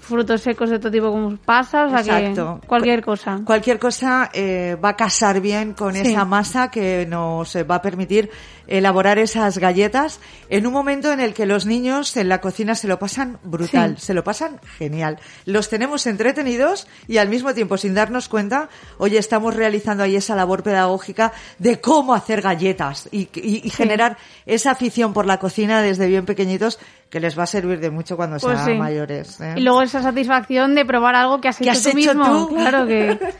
[0.00, 2.58] frutos secos de todo tipo como pasas, o sea Exacto.
[2.60, 3.40] que cualquier cosa.
[3.44, 6.00] Cualquier cosa eh, va a casar bien con Sí.
[6.00, 8.30] esa masa que nos eh, va a permitir
[8.66, 12.86] elaborar esas galletas en un momento en el que los niños en la cocina se
[12.86, 14.06] lo pasan brutal, Sí.
[14.06, 15.18] se lo pasan genial.
[15.46, 20.34] Los tenemos entretenidos y al mismo tiempo, sin darnos cuenta, hoy estamos realizando ahí esa
[20.36, 25.80] labor pedagógica de cómo hacer galletas y, y- y generar esa afición por la cocina
[25.80, 26.78] desde bien pequeñitos
[27.10, 28.74] que les va a servir de mucho cuando Pues sean sí.
[28.74, 29.40] mayores.
[29.40, 29.54] ¿eh?
[29.56, 32.46] Y luego esa satisfacción de probar algo que has ¿Que hecho has tú hecho mismo.
[32.48, 32.54] tú?
[32.54, 33.18] Claro que...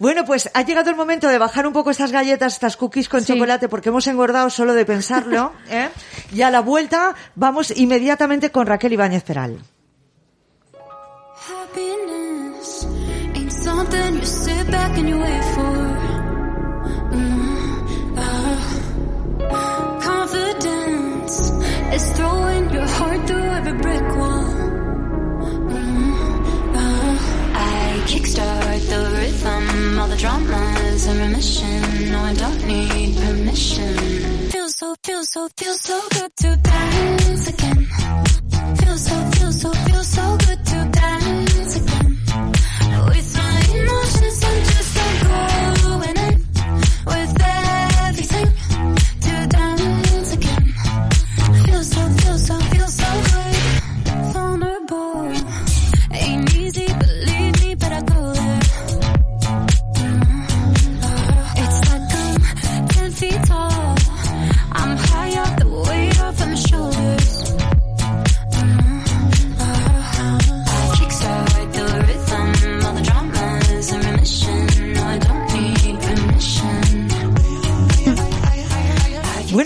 [0.00, 3.20] Bueno, pues ha llegado el momento de bajar un poco estas galletas, estas cookies con
[3.20, 3.34] Sí.
[3.34, 5.52] chocolate, porque hemos engordado solo de pensarlo.
[5.70, 5.90] ¿eh?
[6.32, 9.58] Y a la vuelta vamos inmediatamente con Raquel Ibáñez Peral.
[11.50, 12.86] Happiness
[13.34, 15.89] ain't something you sit back and you wait for.
[23.30, 24.44] Through every brick wall.
[25.74, 27.16] Mm, ah.
[27.54, 31.80] I kickstart the rhythm, all the dramas in remission.
[32.12, 33.94] No, I don't need permission.
[34.52, 37.80] Feels so, feels so, feels so good to dance again.
[38.80, 40.39] Feels so, feels so, feels so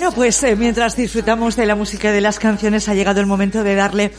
[0.05, 3.27] Bueno, pues eh, mientras disfrutamos de la música y de las canciones, ha llegado el
[3.27, 4.12] momento de darle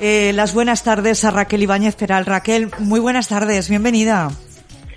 [0.00, 2.26] eh, las buenas tardes a Raquel Ibáñez Peral.
[2.26, 4.32] Raquel, muy buenas tardes, bienvenida.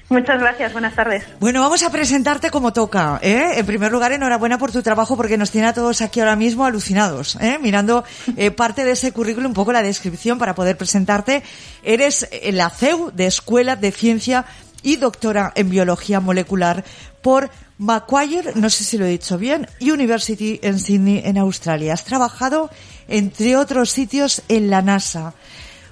[0.10, 1.24] Muchas gracias, buenas tardes.
[1.40, 3.20] Bueno, vamos a presentarte como toca.
[3.22, 3.52] ¿eh?
[3.58, 6.66] En primer lugar, enhorabuena por tu trabajo porque nos tiene a todos aquí ahora mismo
[6.66, 7.60] alucinados, ¿eh?
[7.62, 8.04] mirando
[8.36, 11.44] eh, parte de ese currículum, un poco la descripción para poder presentarte.
[11.84, 14.46] Eres la CEU de Escuela de Ciencia
[14.82, 16.84] y doctora en Biología Molecular
[17.22, 21.94] por Macquarie, no sé si lo he dicho bien, University en Sydney, en Australia.
[21.94, 22.70] Has trabajado,
[23.08, 25.34] entre otros sitios, en la NASA.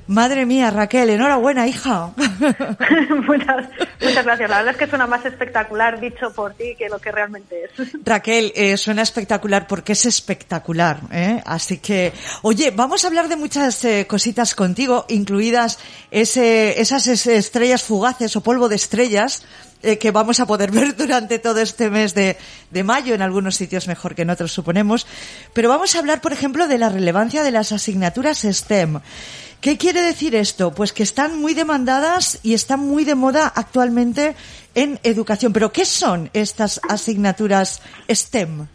[0.08, 2.14] Madre mía, Raquel, enhorabuena, hija.
[3.28, 3.70] muchas,
[4.02, 4.50] muchas gracias.
[4.50, 7.92] La verdad es que suena más espectacular dicho por ti que lo que realmente es.
[8.04, 11.42] Raquel, eh, suena espectacular porque es espectacular, ¿eh?
[11.46, 12.12] Así que,
[12.42, 15.78] oye, vamos a hablar de muchas eh, cositas contigo, incluidas
[16.10, 19.44] ese, esas es- estrellas fugaces o polvo de estrellas
[19.82, 22.38] eh, que vamos a poder ver durante todo este mes de,
[22.72, 25.08] de mayo, en algunos sitios mejor que en otros, suponemos.
[25.54, 29.00] Pero vamos a hablar, por ejemplo, de la relevancia de las asignaturas STEM.
[29.62, 30.74] ¿Qué quiere decir esto?
[30.74, 34.36] Pues que están muy demandadas y están muy de moda actualmente
[34.74, 35.52] en educación.
[35.52, 38.68] Pero ¿qué son estas asignaturas STEM?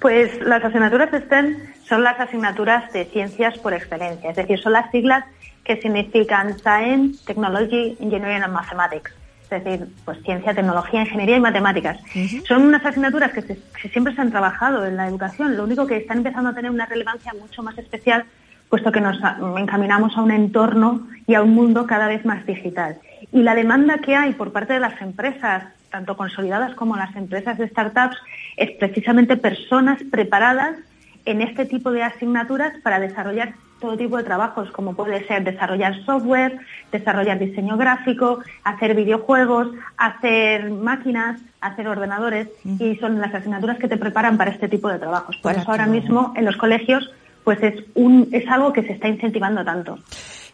[0.00, 4.90] Pues las asignaturas STEM son las asignaturas de ciencias por excelencia, es decir, son las
[4.90, 5.24] siglas
[5.64, 9.12] que significan Science, Technology, Engineering and Mathematics.
[9.56, 11.98] Es decir, pues ciencia, tecnología, ingeniería y matemáticas.
[12.46, 15.86] Son unas asignaturas que, se- que siempre se han trabajado en la educación, lo único
[15.86, 18.24] que están empezando a tener una relevancia mucho más especial
[18.68, 19.18] puesto que nos
[19.58, 22.96] encaminamos a un entorno y a un mundo cada vez más digital.
[23.30, 27.58] Y la demanda que hay por parte de las empresas, tanto consolidadas como las empresas
[27.58, 28.16] de startups,
[28.56, 30.76] es precisamente personas preparadas
[31.24, 36.04] en este tipo de asignaturas para desarrollar todo tipo de trabajos, como puede ser desarrollar
[36.04, 36.58] software,
[36.92, 43.96] desarrollar diseño gráfico, hacer videojuegos, hacer máquinas, hacer ordenadores, y son las asignaturas que te
[43.96, 45.36] preparan para este tipo de trabajos.
[45.42, 45.94] Por eso ahora todo.
[45.94, 47.10] mismo en los colegios
[47.44, 49.98] pues es un es algo que se está incentivando tanto.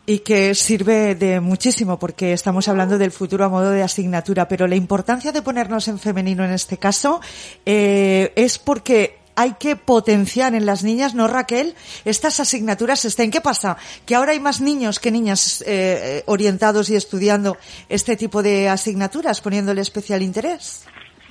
[0.06, 4.66] y que sirve de muchísimo porque estamos hablando del futuro a modo de asignatura, pero
[4.66, 7.20] la importancia de ponernos en femenino en este caso
[7.66, 11.74] eh, es porque hay que potenciar en las niñas, ¿no, Raquel?
[12.04, 13.30] Estas asignaturas estén.
[13.30, 13.76] ¿Qué pasa?
[14.04, 17.56] Que ahora hay más niños que niñas eh, orientados y estudiando
[17.88, 20.84] este tipo de asignaturas, poniéndole especial interés.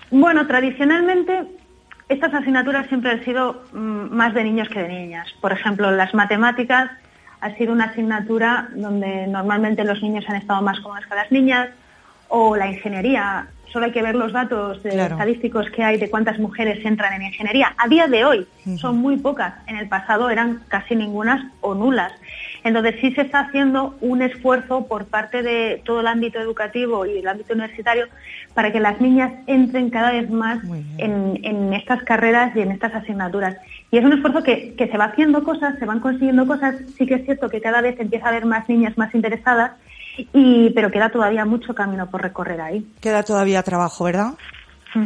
[0.10, 1.48] Bueno, tradicionalmente
[2.08, 5.28] estas asignaturas siempre han sido mm, más de niños que de niñas.
[5.42, 6.90] Por ejemplo, las matemáticas
[7.42, 11.70] ha sido una asignatura donde normalmente los niños han estado más cómodos que las niñas,
[12.30, 13.48] o la ingeniería.
[13.72, 15.16] Solo hay que ver los datos eh, Claro.
[15.16, 17.74] estadísticos que hay de cuántas mujeres entran en ingeniería.
[17.78, 19.54] A día de hoy son muy pocas.
[19.68, 22.12] En el pasado eran casi ningunas o nulas.
[22.64, 27.20] Entonces sí se está haciendo un esfuerzo por parte de todo el ámbito educativo y
[27.20, 28.08] el ámbito universitario
[28.54, 30.60] para que las niñas entren cada vez más
[30.98, 33.56] en estas carreras y en estas asignaturas.
[33.92, 36.76] Y es un esfuerzo que, que se va haciendo cosas, se van consiguiendo cosas.
[36.98, 39.72] Sí que es cierto que cada vez empieza a haber más niñas más interesadas,
[40.34, 42.88] y, pero queda todavía mucho camino por recorrer ahí.
[43.00, 44.34] Queda todavía trabajo, ¿verdad?
[44.96, 45.06] Mm.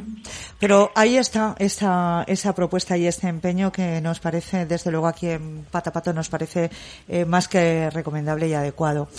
[0.60, 5.28] Pero ahí está esa, esa propuesta y este empeño que nos parece, desde luego aquí
[5.28, 6.69] en Patapato nos parece
[7.08, 9.10] eh, más que recomendable y adecuado.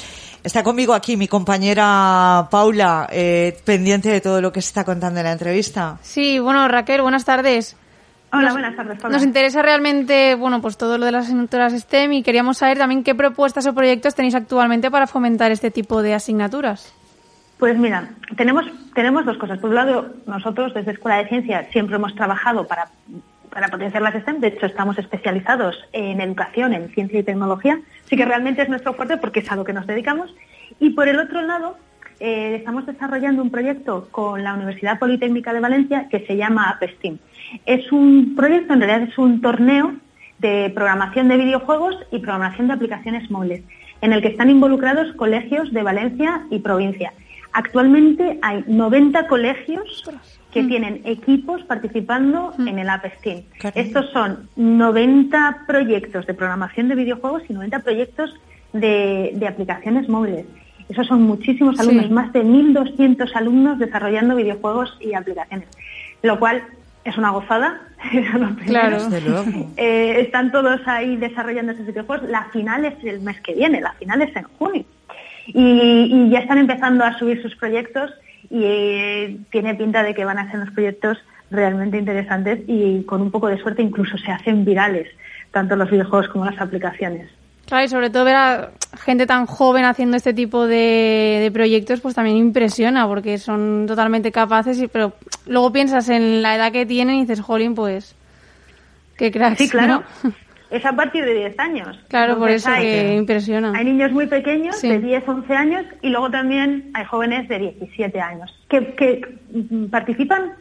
[0.42, 5.20] Está conmigo aquí mi compañera Paula, eh, pendiente de todo lo que se está contando
[5.20, 5.98] en la entrevista.
[6.02, 7.76] Sí, bueno, Raquel, buenas tardes.
[8.32, 9.16] Hola, Nos- buenas tardes, Paula.
[9.16, 13.04] Nos interesa realmente, bueno, pues todo lo de las asignaturas STEM y queríamos saber también
[13.04, 16.94] qué propuestas o proyectos tenéis actualmente para fomentar este tipo de asignaturas.
[17.58, 18.64] Pues mira, tenemos,
[18.94, 19.58] tenemos dos cosas.
[19.58, 22.88] Por un lado, nosotros desde Escuela de Ciencia siempre hemos trabajado para,
[23.50, 24.40] para potenciar las STEM.
[24.40, 27.78] De hecho, estamos especializados en educación, en ciencia y tecnología.
[28.06, 30.34] Así que realmente es nuestro fuerte porque es a lo que nos dedicamos.
[30.80, 31.76] Y por el otro lado,
[32.20, 37.18] eh, estamos desarrollando un proyecto con la Universidad Politécnica de Valencia que se llama AppSteam.
[37.66, 39.94] Es un proyecto, en realidad es un torneo
[40.38, 43.62] de programación de videojuegos y programación de aplicaciones móviles,
[44.00, 47.12] en el que están involucrados colegios de Valencia y provincia.
[47.52, 50.04] Actualmente hay 90 colegios
[50.52, 53.44] que tienen equipos participando en el App Steam.
[53.74, 58.34] Estos son 90 proyectos de programación de videojuegos y 90 proyectos
[58.72, 60.46] de, de aplicaciones móviles.
[60.92, 65.66] Esos son muchísimos alumnos, más de 1.200 alumnos desarrollando videojuegos y aplicaciones,
[66.22, 66.62] lo cual
[67.02, 67.80] es una gozada.
[68.66, 68.98] claro.
[69.78, 72.28] Eh, están todos ahí desarrollando esos videojuegos.
[72.28, 74.84] La final es el mes que viene, la final es en junio.
[75.46, 78.10] Y, ya están empezando a subir sus proyectos
[78.50, 81.16] y eh, tiene pinta de que van a ser unos proyectos
[81.50, 85.08] realmente interesantes y con un poco de suerte incluso se hacen virales,
[85.52, 87.30] tanto los videojuegos como las aplicaciones.
[87.66, 88.70] Claro, y sobre todo ver a
[89.04, 94.80] gente tan joven haciendo este tipo de, proyectos, pues también impresiona, porque son totalmente capaces,
[94.80, 95.12] y, pero
[95.46, 98.14] luego piensas en la edad que tienen y dices, jolín, pues,
[99.16, 100.02] qué cracks, Sí, claro.
[100.70, 102.00] Es a partir de 10 años.
[102.08, 103.74] Claro, por eso que impresiona.
[103.76, 108.18] Hay niños muy pequeños, de 10, 11 años, y luego también hay jóvenes de 17
[108.18, 109.20] años, que, que
[109.90, 110.52] participan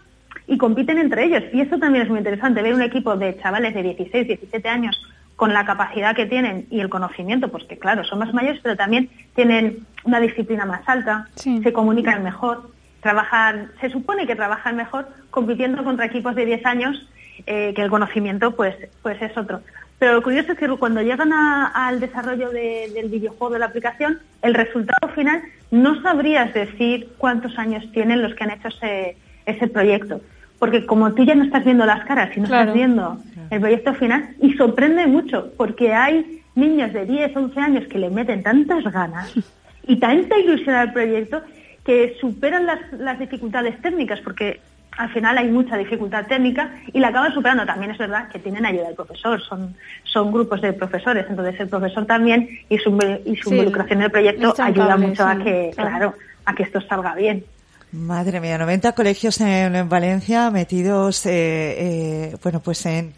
[0.47, 1.43] y compiten entre ellos.
[1.53, 5.01] Y eso también es muy interesante, ver un equipo de chavales de 16, 17 años
[5.41, 8.75] con la capacidad que tienen y el conocimiento, pues que claro, son más mayores, pero
[8.75, 12.69] también tienen una disciplina más alta, se comunican mejor,
[13.01, 17.09] trabajan, se supone que trabajan mejor compitiendo contra equipos de 10 años,
[17.47, 19.61] eh, que el conocimiento pues, pues es otro.
[19.97, 24.53] Pero lo curioso es que cuando llegan al desarrollo del videojuego, de la aplicación, el
[24.53, 30.21] resultado final no sabrías decir cuántos años tienen los que han hecho ese, ese proyecto
[30.61, 33.17] porque como tú ya no estás viendo las caras, sino estás viendo
[33.49, 38.11] el proyecto final, y sorprende mucho, porque hay niños de 10, 11 años que le
[38.11, 39.33] meten tantas ganas
[39.87, 41.41] y tanta ilusión al proyecto
[41.83, 44.59] que superan las, las dificultades técnicas, porque
[44.91, 47.65] al final hay mucha dificultad técnica y la acaban superando.
[47.65, 51.69] También es verdad que tienen ayuda del profesor, son, son grupos de profesores, entonces el
[51.69, 52.95] profesor también y su,
[53.25, 56.13] y su involucración en el proyecto ayuda mucho a que, claro,
[56.45, 57.43] a que esto salga bien.
[57.91, 63.13] Madre mía, 90 colegios en, Valencia metidos, eh, eh, bueno, pues en,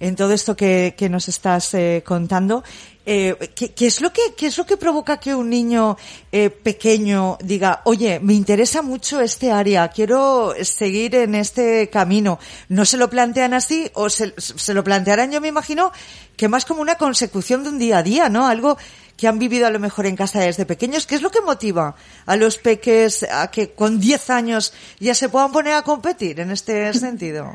[0.00, 2.64] en todo esto que, que nos estás eh, contando.
[3.06, 5.96] Eh, ¿qué, ¿qué, es lo que, ¿Qué es lo que provoca que un niño
[6.30, 12.38] eh, pequeño diga, oye, me interesa mucho este área, quiero seguir en este camino?
[12.68, 15.90] ¿No se lo plantean así o se, se lo plantearán, yo me imagino,
[16.36, 18.46] que más como una consecución de un día a día, ¿no?
[18.46, 18.76] Algo
[19.18, 21.06] que han vivido a lo mejor en casa desde pequeños.
[21.06, 25.28] ¿Qué es lo que motiva a los peques a que con 10 años ya se
[25.28, 27.52] puedan poner a competir en este sentido?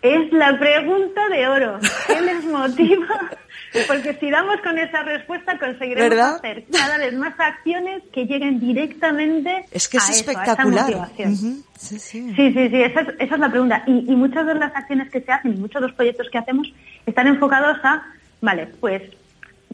[0.00, 1.78] Es la pregunta de oro.
[2.06, 3.30] ¿Qué les motiva?
[3.86, 9.64] Porque si damos con esa respuesta conseguiremos hacer cada vez más acciones que lleguen directamente
[9.70, 11.08] es que es espectacular.
[11.16, 11.98] sí, sí,
[12.36, 13.82] sí, sí, esa, es, la pregunta.
[13.86, 16.38] Y, y muchas de las acciones que se hacen y muchos de los proyectos que
[16.38, 16.70] hacemos
[17.06, 18.02] están enfocados a,
[18.42, 19.02] vale, pues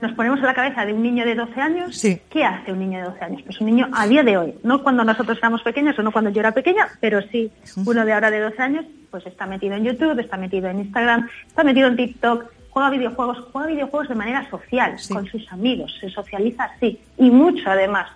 [0.01, 2.99] nos ponemos en la cabeza de un niño de 12 años, ¿qué hace un niño
[2.99, 3.43] de 12 años?
[3.43, 6.31] Pues un niño a día de hoy, no cuando nosotros éramos pequeños o no cuando
[6.31, 7.51] yo era pequeña, pero sí,
[7.85, 11.29] uno de ahora de 12 años, pues está metido en YouTube, está metido en Instagram,
[11.47, 16.11] está metido en TikTok, juega videojuegos, juega videojuegos de manera social, con sus amigos, se
[16.11, 18.09] socializa así, y mucho además.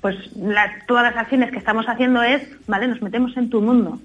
[0.00, 0.16] Pues
[0.86, 3.98] todas las acciones que estamos haciendo es, vale, nos metemos en tu mundo,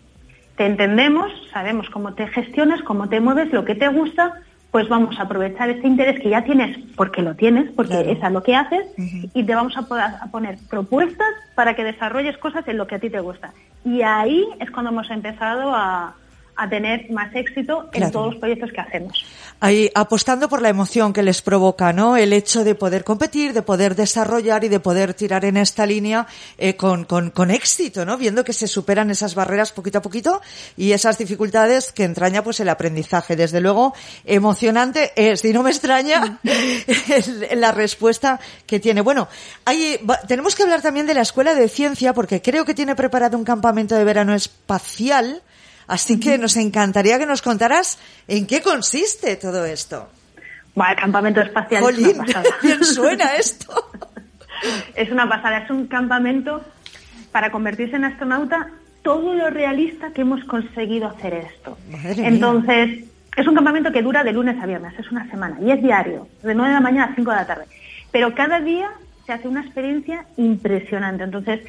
[0.56, 4.34] te entendemos, sabemos cómo te gestionas, cómo te mueves, lo que te gusta,
[4.72, 8.30] pues vamos a aprovechar este interés que ya tienes, porque lo tienes, porque es a
[8.30, 8.86] lo que haces,
[9.34, 13.00] y te vamos a, a, poner propuestas para que desarrolles cosas en lo que a
[13.00, 13.54] ti te gusta.
[13.84, 16.16] Y ahí es cuando hemos empezado a,
[16.56, 19.26] a tener más éxito en todos los proyectos que hacemos.
[19.64, 22.18] Ahí, apostando por la emoción que les provoca, ¿no?
[22.18, 26.26] El hecho de poder competir, de poder desarrollar y de poder tirar en esta línea
[26.58, 28.18] eh, con, con, con, éxito, ¿no?
[28.18, 30.42] Viendo que se superan esas barreras poquito a poquito
[30.76, 33.36] y esas dificultades que entraña pues el aprendizaje.
[33.36, 33.94] Desde luego,
[34.26, 36.40] emocionante es, y no me extraña
[37.56, 39.02] la respuesta que tiene.
[39.02, 39.28] Bueno,
[39.66, 43.38] hay, tenemos que hablar también de la Escuela de Ciencia porque creo que tiene preparado
[43.38, 45.44] un campamento de verano espacial
[45.92, 50.08] Así que nos encantaría que nos contaras en qué consiste todo esto.
[50.74, 52.50] Bueno, el campamento espacial es una pasada.
[52.64, 53.74] bien suena esto.
[54.96, 56.64] es una pasada, es un campamento
[57.34, 58.70] para convertirse en astronauta
[59.02, 61.78] todo lo realista que hemos conseguido hacer esto.
[62.06, 63.04] Entonces,
[63.36, 66.26] es un campamento que dura de lunes a viernes, es una semana y es diario,
[66.42, 67.66] de 9 de la mañana a 5 de la tarde.
[68.14, 68.92] Pero cada día
[69.26, 71.26] se hace una experiencia impresionante.
[71.26, 71.60] Entonces,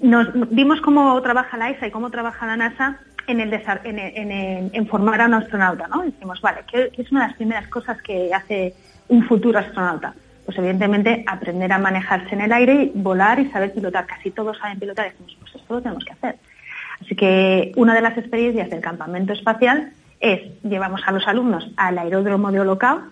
[0.00, 4.30] nos vimos cómo trabaja la ESA y cómo trabaja la NASA en, el, en, en-
[4.32, 6.04] en- en formar a un astronauta, ¿no?
[6.04, 8.74] Y Dijimos, vale, ¿qué, qué es una de las primeras cosas que hace
[9.08, 10.14] un futuro astronauta?
[10.44, 14.06] Pues evidentemente aprender a manejarse en el aire, y volar y saber pilotar.
[14.06, 16.36] Casi todos saben pilotar decimos, pues esto lo tenemos que hacer.
[17.00, 21.98] Así que una de las experiencias del campamento espacial es, llevamos a los alumnos al
[21.98, 23.02] aeródromo de Holocao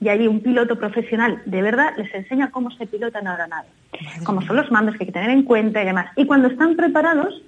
[0.00, 3.68] y allí un piloto profesional de verdad les enseña cómo se pilota una aeronave,
[4.24, 6.06] cómo son los mandos que hay que tener en cuenta y demás.
[6.16, 7.42] Y cuando están preparados,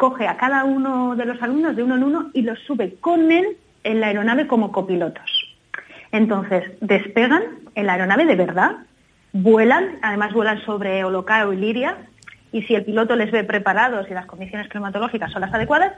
[0.00, 3.30] coge a cada uno de los alumnos de uno en uno y los sube con
[3.30, 5.30] él en la aeronave como copilotos.
[6.10, 7.42] Entonces, despegan
[7.74, 8.76] en la aeronave de verdad,
[9.34, 11.98] vuelan, además vuelan sobre Holocao y Liria,
[12.50, 15.92] y si el piloto les ve preparados y las condiciones climatológicas son las adecuadas,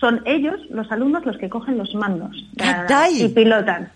[0.00, 2.34] son ellos, los alumnos, los que cogen los mandos
[3.12, 3.92] y pilotan.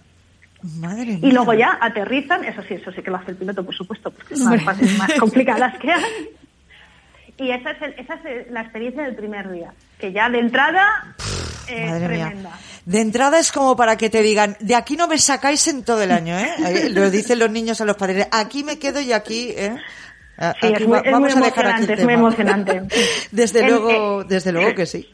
[0.63, 1.21] Madre mía.
[1.23, 4.11] Y luego ya aterrizan, eso sí, eso sí que lo hace el piloto, por supuesto,
[4.11, 6.29] porque son las fases más complicadas que hay.
[7.39, 11.15] Y esa es, el- esa es la experiencia del primer día, que ya de entrada
[11.69, 12.27] es Madre mía.
[12.27, 12.51] tremenda.
[12.87, 16.03] De entrada es como para que te digan, de aquí no me sacáis en todo
[16.03, 16.89] el año, ¿eh?
[16.91, 19.77] Lo dicen los niños a los padres, aquí me quedo y aquí, ¿eh?
[20.39, 22.15] A- Sí, aquí es muy, va- es muy vamos a dejar aquí emocionante, es muy
[22.15, 22.83] emocionante.
[23.33, 25.09] desde En- luego, eh, desde luego que sí.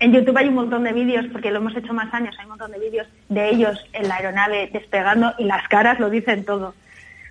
[0.00, 2.50] En YouTube hay un montón de vídeos, porque lo hemos hecho más años, hay un
[2.50, 6.74] montón de vídeos de ellos en la aeronave despegando y las caras lo dicen todo.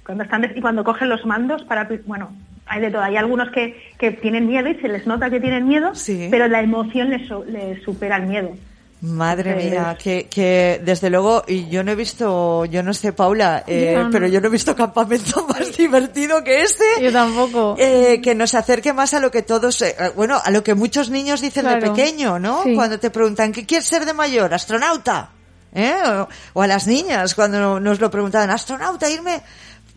[0.06, 2.32] Cuando están y cuando cogen los mandos para bueno,
[2.72, 3.02] hay de todo.
[3.04, 6.28] Hay algunos que, que tienen miedo y se les nota que tienen miedo, Sí.
[6.32, 8.56] pero la emoción les, les supera el miedo.
[9.04, 13.64] Madre mía, que, que desde luego, y yo no he visto, yo no sé, Paula,
[13.66, 14.10] eh, Yo no.
[14.12, 16.84] pero yo no he visto campamento más divertido que este.
[17.02, 17.76] Yo tampoco.
[17.80, 20.76] Eh, que nos acerque más a lo que todos, eh, eh, bueno, a lo que
[20.76, 22.62] muchos niños dicen de pequeño, ¿no?
[22.64, 22.76] Sí.
[22.76, 24.54] Cuando te preguntan, ¿qué quieres ser de mayor?
[24.54, 25.32] ¿Astronauta?
[25.74, 25.96] ¿Eh?
[26.06, 29.10] O, o a las niñas, cuando nos lo preguntaban, ¿astronauta?
[29.10, 29.42] Irme.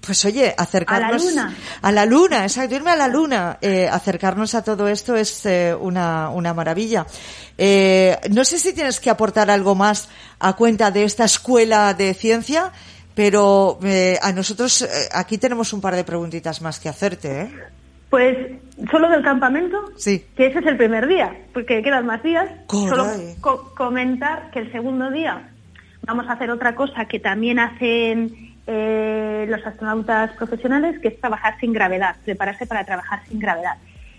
[0.05, 1.25] Pues oye, acercarnos.
[1.25, 1.55] luna.
[1.83, 3.59] A la luna, exacto, irme a la luna.
[3.61, 7.07] Eh, acercarnos a todo esto es eh, una, una maravilla.
[7.57, 10.09] Eh, no sé si tienes que aportar algo más
[10.41, 12.71] a cuenta de esta escuela de ciencia,
[13.15, 17.51] pero eh, a nosotros aquí tenemos un par de preguntitas más que hacerte, ¿eh?
[18.11, 18.37] Pues
[18.91, 20.25] solo del campamento, Sí.
[20.37, 22.49] que ese es el primer día, porque quedan más días.
[22.69, 23.07] Solo
[23.41, 25.49] co- comentar que el segundo día
[26.07, 31.59] vamos a hacer otra cosa que también hacen eh, los astronautas profesionales, que es trabajar
[31.61, 33.75] sin gravedad, prepararse para trabajar sin gravedad.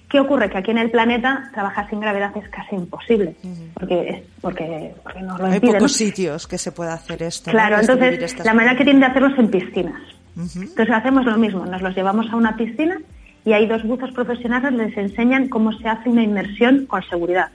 [0.10, 0.50] ¿Qué ocurre?
[0.52, 3.36] Que aquí en el planeta trabajar sin gravedad es casi imposible,
[3.74, 7.50] porque, es, porque, porque nos lo Hay pocos sitios que se pueda hacer esto.
[7.52, 10.02] Claro, entonces la manera que tienen de hacerlo es en piscinas.
[10.38, 12.98] Entonces hacemos lo mismo, nos los llevamos a una piscina
[13.46, 17.50] y hay dos buzos profesionales les enseñan cómo se hace una inmersión con seguridad,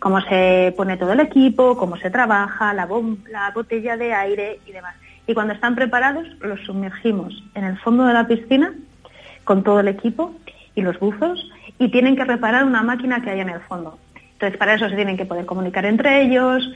[0.00, 4.58] cómo se pone todo el equipo, cómo se trabaja, la, bom- la botella de aire
[4.66, 4.96] y demás.
[5.26, 8.74] Y cuando están preparados los sumergimos en el fondo de la piscina
[9.44, 10.34] con todo el equipo
[10.74, 13.98] y los buzos y tienen que reparar una máquina que hay en el fondo.
[14.32, 16.68] Entonces, para eso se tienen que poder comunicar entre ellos,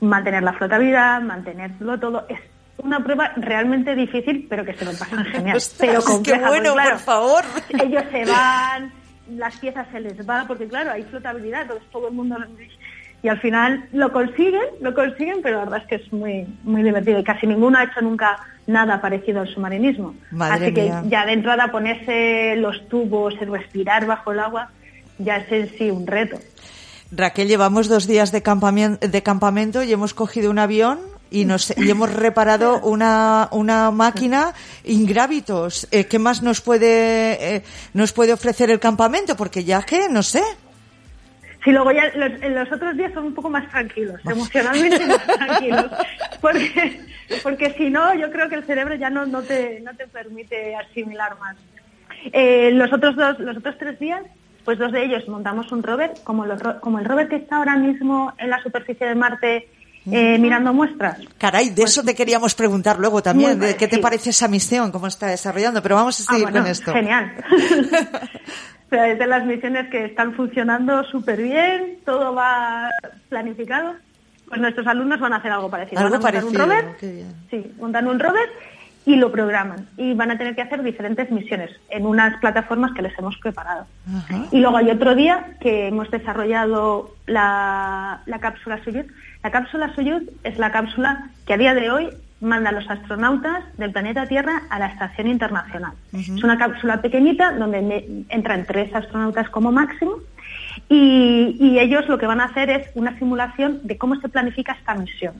[0.00, 2.26] mantener la flotabilidad, mantenerlo todo.
[2.28, 2.38] Es
[2.78, 5.56] una prueba realmente difícil, pero que se lo pasan genial.
[5.56, 7.44] Ostras, pero qué compleja, bueno, porque, claro, por favor.
[7.82, 8.92] Ellos se van,
[9.30, 12.36] las piezas se les van, porque claro, hay flotabilidad, entonces todo el mundo...
[13.22, 16.82] Y al final lo consiguen, lo consiguen, pero la verdad es que es muy, muy
[16.82, 20.14] divertido y casi ninguno ha hecho nunca nada parecido al submarinismo.
[20.30, 21.02] Madre Así que mía.
[21.06, 24.70] ya de entrada ponerse los tubos, el respirar bajo el agua,
[25.18, 26.38] ya es en sí un reto.
[27.10, 30.98] Raquel, llevamos dos días de campamento, de campamento y hemos cogido un avión
[31.30, 34.54] y, nos, y hemos reparado una, una máquina
[34.84, 35.88] ingrávitos.
[35.90, 37.62] Eh, ¿Qué más nos puede, eh,
[37.94, 39.36] nos puede ofrecer el campamento?
[39.36, 40.42] Porque ya que, no sé.
[41.68, 45.84] Si luego ya los, los otros días son un poco más tranquilos, emocionalmente más tranquilos,
[46.40, 46.98] porque,
[47.42, 50.74] porque si no, yo creo que el cerebro ya no, no, te, no te permite
[50.76, 51.56] asimilar más.
[52.32, 54.22] Eh, los otros dos, los otros tres días,
[54.64, 57.76] pues dos de ellos montamos un rover, como, los como el rover que está ahora
[57.76, 59.68] mismo en la superficie de Marte
[60.10, 61.18] eh, mirando muestras.
[61.36, 63.60] Caray, de eso te queríamos preguntar luego también.
[63.60, 64.90] De ¿Qué te parece esa misión?
[64.90, 65.82] ¿Cómo está desarrollando?
[65.82, 66.94] Pero vamos a Ah, seguir bueno, con esto.
[66.94, 67.30] Genial.
[68.88, 72.88] O sea, es de las misiones que están funcionando súper bien, todo va
[73.28, 73.94] planificado.
[74.48, 76.00] Pues nuestros alumnos van a hacer algo parecido.
[76.00, 77.34] Algo van a montar un parecido, rover, qué bien.
[77.50, 78.48] sí, montan un rover
[79.04, 79.86] y lo programan.
[79.98, 83.86] Y van a tener que hacer diferentes misiones en unas plataformas que les hemos preparado.
[84.06, 84.46] Ajá.
[84.52, 89.04] Y luego hay otro día que hemos desarrollado la, la cápsula Soyuz.
[89.42, 92.08] La cápsula Soyuz es la cápsula que a día de hoy
[92.40, 95.92] manda a los astronautas del planeta Tierra a la Estación Internacional.
[96.12, 100.16] Es una cápsula pequeñita donde me- entran tres astronautas como máximo
[100.88, 104.72] y, y ellos lo que van a hacer es una simulación de cómo se planifica
[104.72, 105.34] esta misión.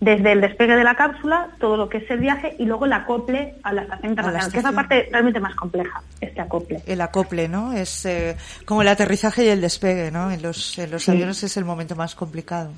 [0.00, 2.92] desde el despegue de la cápsula, todo lo que es el viaje y luego el
[2.94, 6.80] acople a la estación internacional, que es la parte realmente más compleja, este acople.
[6.86, 7.74] El acople, ¿no?
[7.74, 10.30] Es eh, como el aterrizaje y el despegue, ¿no?
[10.30, 11.10] En los, en los Sí.
[11.10, 12.72] aviones es el momento más complicado.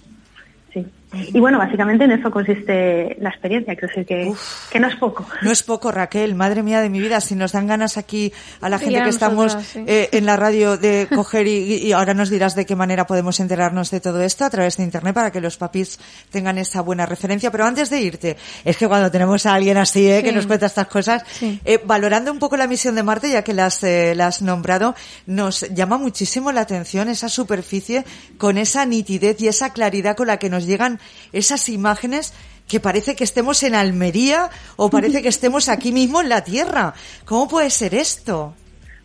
[0.75, 0.85] Sí.
[1.13, 4.71] Y bueno, básicamente en eso consiste la experiencia, que, decir que, Uf.
[4.71, 5.27] que no es poco.
[5.43, 8.69] No es poco, Raquel, madre mía de mi vida, si nos dan ganas aquí a
[8.69, 9.85] la gente a que estamos sí.
[9.87, 13.39] eh, en la radio de coger y, y ahora nos dirás de qué manera podemos
[13.41, 15.99] enterarnos de todo esto a través de internet para que los papis
[16.31, 17.51] tengan esa buena referencia.
[17.51, 20.67] Pero antes de irte, es que cuando tenemos a alguien así eh, que nos cuenta
[20.67, 21.61] estas cosas, Sí.
[21.65, 24.41] eh, valorando un poco la misión de Marte, ya que la has, eh, la has
[24.43, 24.95] nombrado,
[25.27, 28.05] nos llama muchísimo la atención esa superficie
[28.39, 31.01] con esa nitidez y esa claridad con la que nos llegan
[31.33, 32.35] esas imágenes
[32.69, 36.95] que parece que estemos en Almería o parece que estemos aquí mismo en la Tierra.
[37.25, 38.55] ¿Cómo puede ser esto?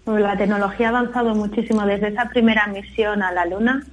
[0.05, 3.83] Bueno, La tecnología ha avanzado muchísimo desde esa primera misión a la Luna.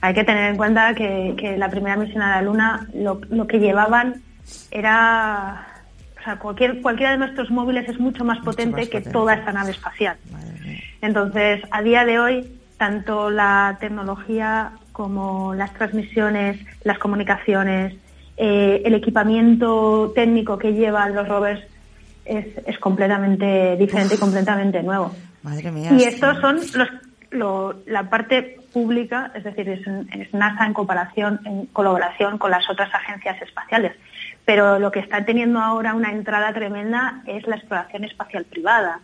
[0.00, 3.46] Hay que tener en cuenta que, que la primera misión a la Luna lo, lo
[3.46, 4.22] que llevaban
[4.70, 5.66] era...
[6.20, 9.10] O sea, cualquier, cualquiera de nuestros móviles es mucho más potente más que potente.
[9.10, 10.16] toda esta nave espacial.
[11.00, 14.72] Entonces, a día de hoy, tanto la tecnología
[15.08, 17.94] como las transmisiones, las comunicaciones,
[18.36, 21.62] eh, el equipamiento técnico que llevan los rovers
[22.24, 25.14] es, es completamente diferente y completamente nuevo.
[25.44, 25.92] Madre mía.
[25.92, 26.88] Y es- estos son los,
[27.30, 29.86] lo- la parte pública, es decir, es,
[30.20, 33.92] es NASA en comparación, en colaboración con las otras agencias espaciales.
[34.44, 38.98] Pero lo que está teniendo ahora una entrada tremenda es la exploración espacial privada,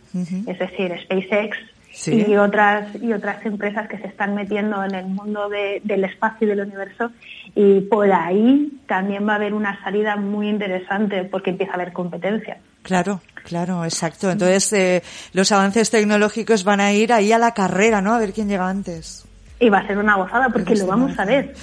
[0.45, 1.55] es decir, SpaceX
[1.95, 2.25] Sí.
[2.27, 6.45] y otras y otras empresas que se están metiendo en el mundo de- del espacio
[6.45, 7.09] y del universo
[7.55, 11.93] y por ahí también va a haber una salida muy interesante porque empieza a haber
[11.93, 12.57] competencia.
[12.83, 14.29] Claro, claro, exacto.
[14.29, 18.13] Entonces, eh, los avances tecnológicos van a ir ahí a la carrera, ¿no?
[18.13, 19.25] A ver quién llega antes.
[19.59, 21.53] Y va a ser una gozada porque lo vamos a ver.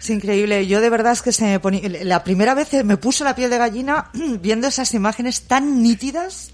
[0.00, 0.66] Es increíble.
[0.66, 3.50] Yo de verdad es que se me ponía, la primera vez me puso la piel
[3.50, 6.52] de gallina viendo esas imágenes tan nítidas,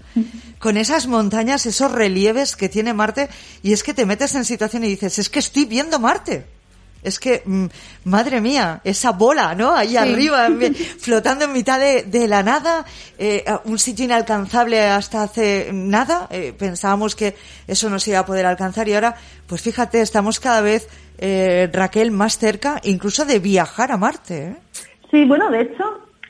[0.59, 3.29] con esas montañas, esos relieves que tiene Marte,
[3.63, 6.56] y es que te metes en situación y dices, es que estoy viendo Marte.
[7.07, 7.65] Es que, mm,
[8.03, 9.73] madre mía, esa bola, ¿no?
[9.73, 10.47] Ahí arriba,
[10.99, 12.85] flotando en mitad de, de la nada,
[13.17, 16.27] eh, un sitio inalcanzable hasta hace nada.
[16.29, 17.35] eh, pensábamos que
[17.67, 19.15] eso no se iba a poder alcanzar y ahora,
[19.47, 20.87] pues fíjate, estamos cada vez,
[21.17, 24.47] eh, Raquel, más cerca incluso de viajar a Marte.
[24.47, 24.55] ¿eh?
[25.09, 25.83] Sí, bueno, de hecho,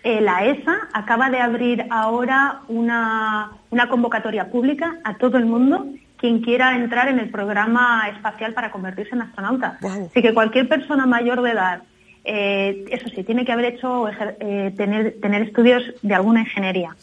[0.03, 5.85] eh, la ESA acaba de abrir ahora una, una convocatoria pública a todo el mundo
[6.17, 9.77] quien quiera entrar en el programa espacial para convertirse en astronauta.
[10.09, 11.81] Así que cualquier persona mayor de edad,
[12.29, 16.93] eh, eso sí, tiene que haber hecho eh, tener, tener estudios de alguna ingeniería.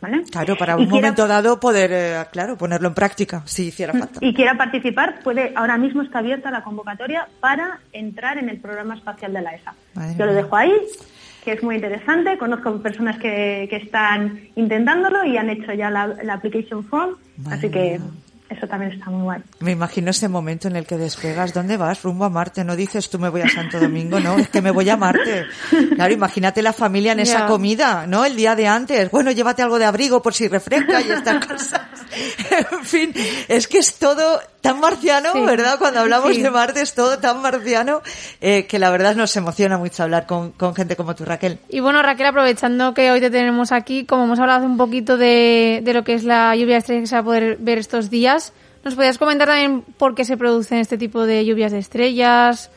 [0.00, 0.22] ¿vale?
[0.30, 3.92] Claro, para Y un quiera- momento dado poder, eh, claro, ponerlo en práctica, si hiciera
[3.92, 4.18] falta.
[4.22, 8.94] y quiera participar, puede ahora mismo está abierta la convocatoria para entrar en el programa
[8.94, 9.74] espacial de la ESA.
[9.94, 10.72] Madre Yo lo dejo ahí,
[11.44, 12.38] que es muy interesante.
[12.38, 17.56] Conozco personas que, que están intentándolo y han hecho ya la, la application form, Madre
[17.58, 18.00] así que.
[18.50, 19.40] Eso también está muy guay.
[19.60, 21.54] Me imagino ese momento en el que despegas.
[21.54, 22.02] ¿Dónde vas?
[22.02, 22.64] Rumbo a Marte.
[22.64, 25.46] No dices tú me voy a Santo Domingo, no, es que me voy a Marte.
[25.94, 28.24] Claro, imagínate la familia en esa comida, ¿no?
[28.24, 29.10] El día de antes.
[29.12, 31.80] Bueno, llévate algo de abrigo por si refresca y estas cosas.
[32.50, 33.14] En fin,
[33.46, 35.40] es que es todo tan marciano, Sí.
[35.46, 35.78] ¿verdad?
[35.78, 36.42] Cuando hablamos Sí.
[36.42, 38.02] de Marte es todo tan marciano
[38.40, 41.58] eh, que la verdad nos emociona mucho hablar con, con gente como tú, Raquel.
[41.68, 45.80] Y bueno, Raquel, aprovechando que hoy te tenemos aquí, como hemos hablado un poquito de,
[45.82, 48.10] de lo que es la lluvia de estrellas que se va a poder ver estos
[48.10, 48.52] días,
[48.84, 52.70] ¿nos podías comentar también por qué se producen este tipo de lluvias de estrellas?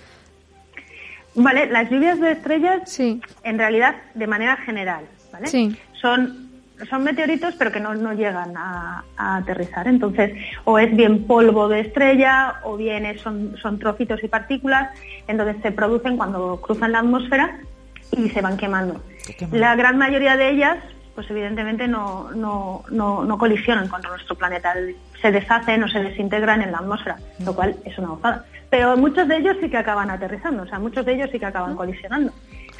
[1.36, 3.19] Vale, las lluvias de estrellas, Sí.
[3.43, 5.47] en realidad, de manera general, ¿vale?
[5.47, 5.75] Sí.
[5.99, 6.42] Son,
[6.89, 9.88] son meteoritos, pero que no, no llegan a, a aterrizar.
[9.88, 10.31] Entonces,
[10.65, 14.89] o es bien polvo de estrella, o bien es- son, son trocitos y partículas,
[15.27, 17.57] entonces se producen cuando cruzan la atmósfera
[18.11, 19.01] y se van quemando.
[19.57, 20.77] La gran mayoría de ellas,
[21.15, 24.73] pues evidentemente no, no, no, no colisionan contra nuestro planeta,
[25.21, 28.45] se deshacen o se desintegran en la atmósfera, lo cual es una gozada.
[28.69, 31.45] Pero muchos de ellos sí que acaban aterrizando, o sea, muchos de ellos sí que
[31.45, 32.34] acaban colisionando.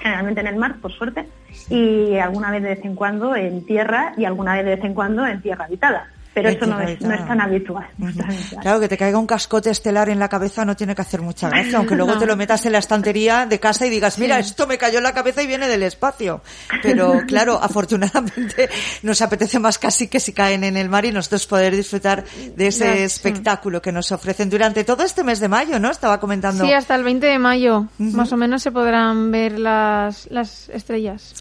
[0.04, 1.30] Generalmente en el mar, por suerte,
[1.70, 4.94] y alguna vez de vez en cuando en tierra y alguna vez de vez en
[4.94, 6.08] cuando en tierra habitada.
[6.34, 7.88] Pero eso no es, no es tan habitual.
[7.98, 8.62] no es tan habitual.
[8.62, 11.50] Claro, que te caiga un cascote estelar en la cabeza no tiene que hacer mucha
[11.50, 12.20] gracia, aunque luego No.
[12.20, 15.04] te lo metas en la estantería de casa y digas, mira, esto me cayó en
[15.04, 16.42] la cabeza y viene del espacio.
[16.82, 18.70] Pero claro, afortunadamente
[19.04, 22.24] nos apetece más casi que si caen en el mar y nosotros poder disfrutar
[22.56, 23.04] de ese sí.
[23.04, 25.92] espectáculo que nos ofrecen durante todo este mes de mayo, ¿no?
[25.92, 26.66] Estaba comentando.
[26.66, 31.36] Sí, hasta el 20 de mayo, más o menos, se podrán ver las, las estrellas.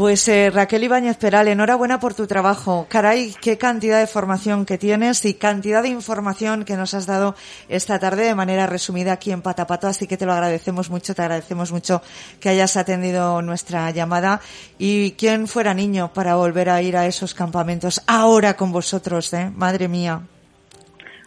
[0.00, 2.86] Pues eh, Raquel Ibáñez Peral, enhorabuena por tu trabajo.
[2.88, 7.34] Caray, qué cantidad de formación que tienes y cantidad de información que nos has dado
[7.68, 11.20] esta tarde de manera resumida aquí en Patapato, así que te lo agradecemos mucho, te
[11.20, 12.00] agradecemos mucho
[12.40, 14.40] que hayas atendido nuestra llamada.
[14.78, 19.52] Y quién fuera niño para volver a ir a esos campamentos ahora con vosotros, ¿eh?
[19.54, 20.22] Madre mía.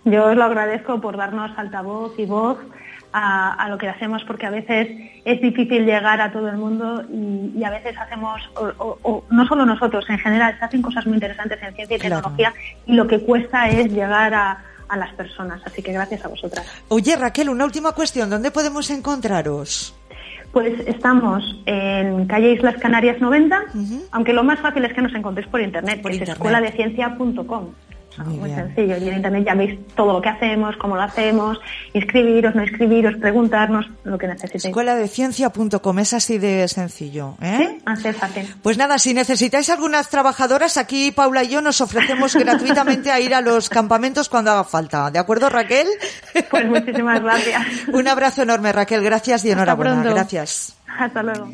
[0.03, 2.57] Yo os lo agradezco por darnos altavoz y voz
[3.13, 4.87] a, a, lo que hacemos porque a veces
[5.23, 9.23] es difícil llegar a todo el mundo y, y a veces hacemos, o, o, o,
[9.29, 12.15] no solo nosotros, en general se hacen cosas muy interesantes en ciencia y Claro.
[12.17, 12.53] tecnología
[12.87, 15.61] y lo que cuesta es llegar a, a las personas.
[15.65, 16.65] Así que gracias a vosotras.
[16.89, 18.29] Oye, Raquel, una última cuestión.
[18.29, 19.95] ¿Dónde podemos encontraros?
[20.51, 24.03] Pues estamos en calle Islas Canarias 90, Ujú.
[24.11, 26.29] aunque lo más fácil es que nos encontréis por internet, Por que internet.
[26.29, 27.69] es escueladeciencia.com.
[28.17, 28.67] Muy Muy bien.
[28.67, 31.59] sencillo, y en internet ya veis todo lo que hacemos, cómo lo hacemos,
[31.93, 34.65] inscribiros, no inscribiros, preguntarnos, lo que necesitéis.
[34.65, 37.35] Escuela de Ciencia.com, es así de sencillo.
[37.41, 37.57] ¿eh?
[37.57, 38.55] Sí, así es fácil.
[38.61, 43.33] Pues nada, si necesitáis algunas trabajadoras, aquí Paula y yo nos ofrecemos gratuitamente a ir
[43.33, 45.09] a los campamentos cuando haga falta.
[45.11, 45.87] ¿De acuerdo, Raquel?
[46.49, 47.63] Pues muchísimas gracias.
[47.93, 49.03] Un abrazo enorme, Raquel.
[49.03, 49.93] Gracias y enhorabuena.
[49.93, 50.13] pronto.
[50.13, 50.75] Gracias.
[50.99, 51.47] Hasta luego.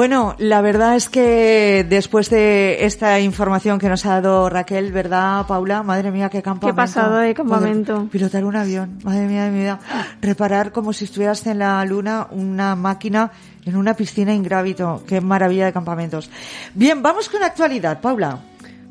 [0.00, 5.46] Bueno, la verdad es que después de esta información que nos ha dado Raquel, ¿verdad,
[5.46, 5.82] Paula?
[5.82, 6.74] Madre mía, qué campamento.
[6.74, 8.08] pasada de campamento.
[8.10, 9.78] Pilotar un avión, madre mía de mi vida.
[10.22, 13.30] Reparar como si estuvieras en la luna una máquina
[13.66, 15.02] en una piscina ingrávido.
[15.06, 16.30] Qué maravilla de campamentos.
[16.72, 18.38] Bien, vamos con la actualidad, Paula.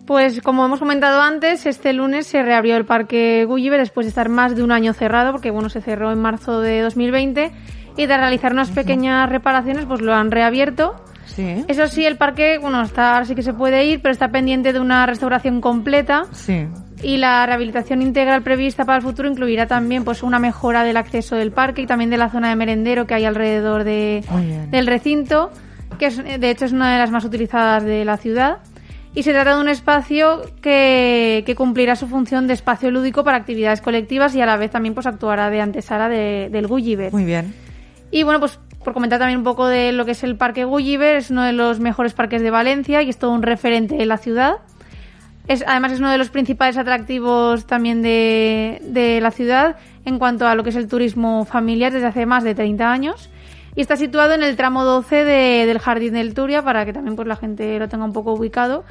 [0.06, 4.30] Pues como hemos comentado antes, este lunes se reabrió el Parque Gulliver después de estar
[4.30, 7.52] más de un año cerrado, porque bueno, se cerró en marzo de 2020
[8.00, 10.96] y de realizar unas pequeñas reparaciones, pues lo han reabierto.
[11.26, 11.64] Sí.
[11.68, 14.74] Eso sí, el parque, bueno, está, ahora sí que se puede ir, pero está pendiente
[14.74, 16.66] de una restauración completa Sí.
[17.04, 21.36] y la rehabilitación integral prevista para el futuro incluirá también pues una mejora del acceso
[21.36, 24.24] del parque y también de la zona de merendero que hay alrededor de,
[24.72, 25.52] del recinto,
[26.00, 28.58] que es, de hecho es una de las más utilizadas de la ciudad.
[29.16, 33.38] Y se trata de un espacio que, que cumplirá su función de espacio lúdico para
[33.38, 37.12] actividades colectivas y a la vez también pues actuará de antesala de- del Gulliver.
[37.12, 37.54] Muy bien.
[38.12, 41.18] Y bueno, pues por comentar también un poco de lo que es el Parque Gulliver,
[41.18, 44.18] es uno de los mejores parques de Valencia y es todo un referente en la
[44.18, 44.56] ciudad.
[45.48, 50.48] Es, además es uno de los principales atractivos también de, de la ciudad en cuanto
[50.48, 53.30] a lo que es el turismo familiar desde hace más de 30 años.
[53.76, 57.16] Y está situado en el tramo 12 de- del Jardín del Turia para que también
[57.16, 58.84] pues, la gente lo tenga un poco ubicado.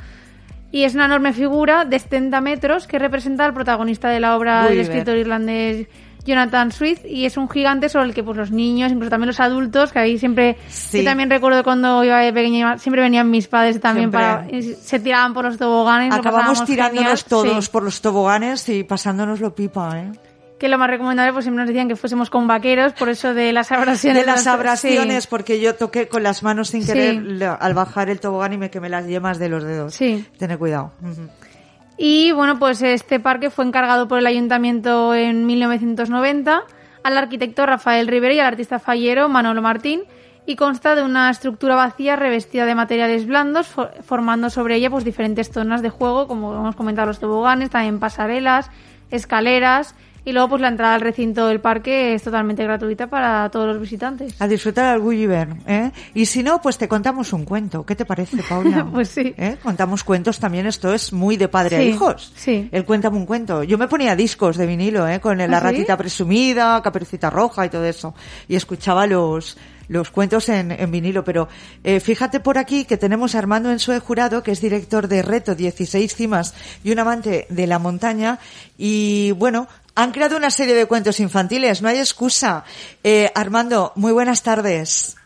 [0.71, 4.65] Y es una enorme figura de 70 metros que representa al protagonista de la obra
[4.65, 4.85] del Gulliver.
[4.91, 5.87] escritor irlandés
[6.29, 9.41] Jonathan Swift y es un gigante sobre el que pues los niños, incluso también los
[9.41, 10.99] adultos, que ahí siempre, Sí.
[10.99, 14.21] yo también recuerdo cuando iba de pequeña, siempre venían mis padres también Siempre.
[14.61, 16.11] para, se tiraban por los toboganes.
[16.11, 17.25] lo Acabamos tirándonos genial.
[17.29, 17.71] todos Sí.
[17.73, 20.13] por los toboganes y pasándonoslo pipa, ¿eh?
[20.59, 23.53] Que lo más recomendable, pues siempre nos decían que fuésemos con vaqueros, por eso de
[23.53, 24.21] las abrasiones.
[24.21, 25.29] de las abrasiones, sí.
[25.31, 27.23] porque yo toqué con las manos sin querer
[27.61, 29.95] al bajar el tobogán y me quemé las yemas de los dedos.
[29.95, 30.27] Sí.
[30.37, 30.91] Tener cuidado.
[31.01, 31.29] Ujú.
[31.99, 36.63] Y bueno, pues este parque fue encargado por el ayuntamiento en 1990
[37.03, 40.03] al arquitecto Rafael Rivera y al artista fallero Manolo Martín
[40.47, 45.05] y consta de una estructura vacía revestida de materiales blandos fo- formando sobre ella pues
[45.05, 48.71] diferentes zonas de juego como hemos comentado los toboganes, también pasarelas,
[49.11, 49.95] escaleras
[50.29, 53.81] y luego pues la entrada al recinto del parque es totalmente gratuita para todos los
[53.81, 54.35] visitantes.
[54.41, 55.91] A disfrutar al Gulliver, ¿eh?
[56.15, 57.87] Y si no, pues te contamos un cuento.
[57.87, 58.87] ¿Qué te parece, Paula?
[58.93, 59.35] Pues sí.
[59.39, 59.57] ¿Eh?
[59.63, 62.33] Contamos cuentos también, esto es muy de padre a Sí, hijos.
[62.37, 62.69] sí.
[62.73, 63.63] El cuéntame un cuento.
[63.63, 65.21] Yo me ponía discos de vinilo, ¿eh?
[65.21, 65.65] Con la ¿Ah, sí?
[65.67, 68.15] ratita presumida, caperucita roja y todo eso.
[68.49, 69.57] Y escuchaba los,
[69.89, 71.25] los cuentos en, en vinilo.
[71.25, 71.49] Pero
[71.85, 75.55] eh, fíjate por aquí que tenemos a Armando Ensue Jurado, que es director de Reto
[75.55, 76.55] 16 Cimas
[76.85, 78.39] y un amante de la montaña.
[78.77, 79.69] Y bueno,
[79.99, 82.63] han creado una serie de cuentos infantiles, no hay excusa.
[83.03, 85.17] Eh, Armando, muy buenas tardes.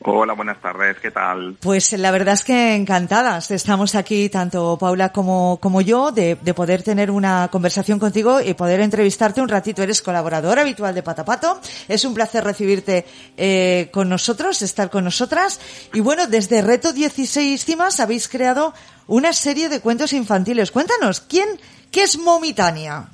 [0.00, 1.56] Hola, buenas tardes, ¿qué tal?
[1.58, 3.50] Pues la verdad es que encantadas.
[3.50, 8.52] Estamos aquí, tanto Paula como, como yo, de, de poder tener una conversación contigo y
[8.52, 9.82] poder entrevistarte un ratito.
[9.82, 11.58] Eres colaborador habitual de Patapato.
[11.88, 13.06] Es un placer recibirte
[13.38, 15.58] eh, con nosotros, estar con nosotras.
[15.94, 18.74] Y bueno, desde Reto 16 Cimas habéis creado
[19.06, 20.70] una serie de cuentos infantiles.
[20.70, 21.48] Cuéntanos, ¿quién,
[21.90, 23.08] qué es Momitania?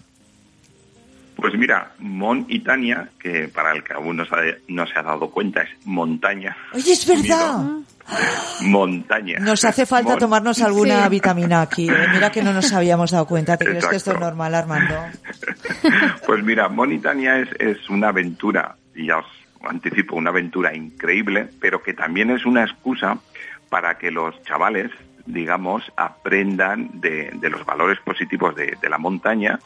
[1.36, 4.98] Pues mira, Mon y Tania, que para el que aún no se ha, no se
[4.98, 6.56] ha dado cuenta es montaña.
[6.72, 7.64] Oye, es verdad.
[8.62, 9.38] montaña.
[9.40, 11.08] Nos hace falta Mon- tomarnos alguna Sí.
[11.10, 11.88] vitamina aquí.
[11.88, 12.06] ¿eh?
[12.12, 13.56] Mira que no nos habíamos dado cuenta.
[13.56, 14.94] ¿Te crees que esto es normal, Armando?
[16.26, 19.26] Pues mira, Monitania es, es una aventura, y ya os
[19.68, 23.18] anticipo, una aventura increíble, pero que también es una excusa
[23.68, 24.90] para que los chavales,
[25.26, 29.58] digamos, aprendan de, de los valores positivos de, de la montaña,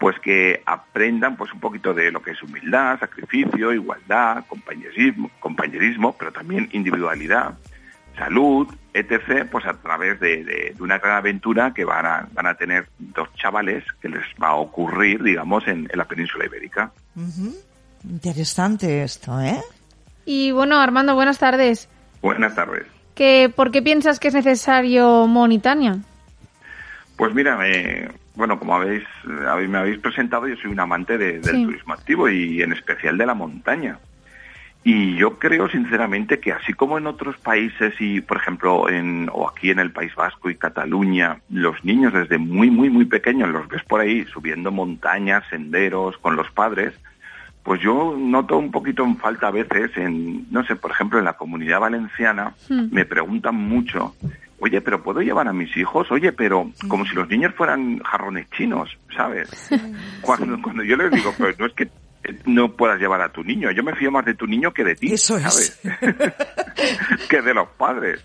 [0.00, 6.16] pues que aprendan pues un poquito de lo que es humildad, sacrificio, igualdad, compañerismo, compañerismo
[6.18, 7.54] pero también individualidad,
[8.16, 12.46] salud, etc., pues a través de, de- de una gran aventura que van a, van
[12.46, 16.90] a tener dos chavales que les va a ocurrir, digamos, en, en la península ibérica.
[18.08, 19.60] Interesante esto, ¿eh?
[20.24, 21.88] Y bueno, Armando, buenas tardes.
[22.22, 22.86] Buenas tardes.
[23.14, 25.98] ¿Que, ¿Por qué piensas que es necesario Monitania?
[27.16, 29.04] Pues mira, eh, bueno, como habéis,
[29.48, 31.64] habéis- me habéis presentado, yo soy un amante de- del Sí.
[31.64, 33.98] turismo activo y en especial de la montaña.
[34.82, 39.46] Y yo creo sinceramente que así como en otros países y, por ejemplo, en, o
[39.46, 43.68] aquí en el País Vasco y Cataluña, los niños desde muy, muy, muy pequeños los
[43.68, 46.94] ves por ahí subiendo montañas, senderos con los padres,
[47.62, 51.26] pues yo noto un poquito en falta a veces en, no sé, por ejemplo, en
[51.26, 52.86] la comunidad valenciana Hmm.
[52.90, 54.14] me preguntan mucho,
[54.60, 56.10] oye, pero ¿puedo llevar a mis hijos?
[56.10, 59.70] Oye, pero como si los niños fueran jarrones chinos, ¿sabes?
[60.20, 63.42] Cuando, cuando yo les digo, pues no es que eh, no puedas llevar a tu
[63.42, 65.42] niño, yo me fío más de tu niño que de ti, Eso es.
[65.42, 65.80] ¿sabes?
[67.28, 68.22] que de los padres.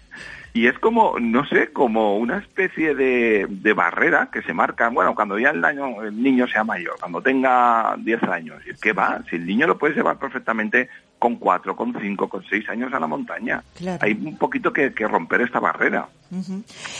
[0.56, 5.14] Y es como, no sé, como una especie de, de barrera que se marca, bueno,
[5.14, 9.22] cuando ya el, año, el niño sea mayor, cuando tenga 10 años, ¿y ¿qué va?
[9.30, 10.88] Si el niño lo puedes llevar perfectamente
[11.20, 13.62] con 4, con 5, con 6 años a la montaña.
[13.76, 14.00] Claro.
[14.02, 16.08] Hay un poquito que, que romper esta barrera.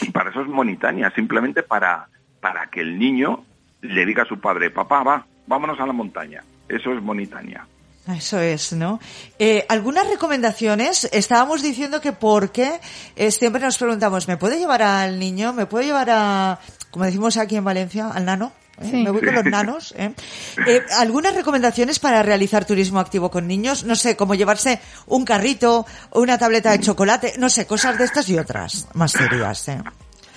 [0.02, 2.08] Y para eso es monitaña, simplemente para,
[2.42, 3.42] para que el niño
[3.80, 6.44] le diga a su padre, papá, va, vámonos a la montaña.
[6.68, 7.66] Eso es monitaña.
[8.06, 9.00] Eso es, ¿no?
[9.38, 11.08] Eh, algunas recomendaciones.
[11.12, 12.80] Estábamos diciendo que porque
[13.16, 15.52] eh, siempre nos preguntamos, ¿me puede llevar al niño?
[15.52, 18.52] ¿Me puede llevar a, como decimos aquí en Valencia, al nano?
[18.80, 18.88] ¿Eh?
[18.90, 19.02] Sí.
[19.02, 19.94] Me voy con los nanos.
[19.96, 20.12] ¿eh?
[20.66, 25.86] Eh, algunas recomendaciones para realizar turismo activo con niños, no sé, como llevarse un carrito
[26.10, 29.66] o una tableta de chocolate, no sé, cosas de estas y otras más serias.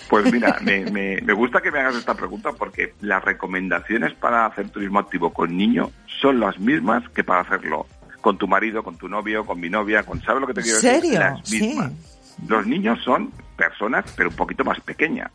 [0.09, 4.45] Pues mira, me, me, me gusta que me hagas esta pregunta porque las recomendaciones para
[4.47, 7.85] hacer turismo activo con niño son las mismas que para hacerlo
[8.21, 10.63] con tu marido, con tu novio, con mi novia, con ¿sabes lo que te ¿En
[10.65, 11.01] quiero serio?
[11.01, 11.19] decir?
[11.19, 11.61] Las Sí.
[11.61, 11.91] mismas.
[12.47, 15.29] Los niños son personas, pero un poquito más pequeñas.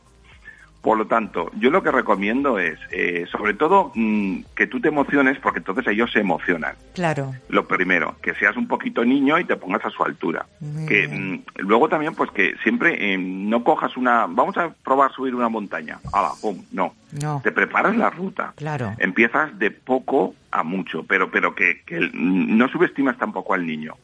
[0.84, 4.88] Por lo tanto, yo lo que recomiendo es, eh, sobre todo, mm, que tú te
[4.88, 6.74] emociones, porque entonces ellos se emocionan.
[6.92, 7.32] Claro.
[7.48, 10.44] Lo primero, que seas un poquito niño y te pongas a su altura.
[10.60, 15.10] Muy que mm, luego también, pues que siempre eh, no cojas una, vamos a probar
[15.10, 16.00] subir una montaña.
[16.12, 16.62] ¡Hala, pum!
[16.70, 16.92] No.
[17.20, 17.40] No.
[17.44, 18.52] Te preparas la ruta.
[18.56, 18.94] Claro.
[18.98, 23.94] Empiezas de poco a mucho, pero pero que, que no subestimas tampoco al niño.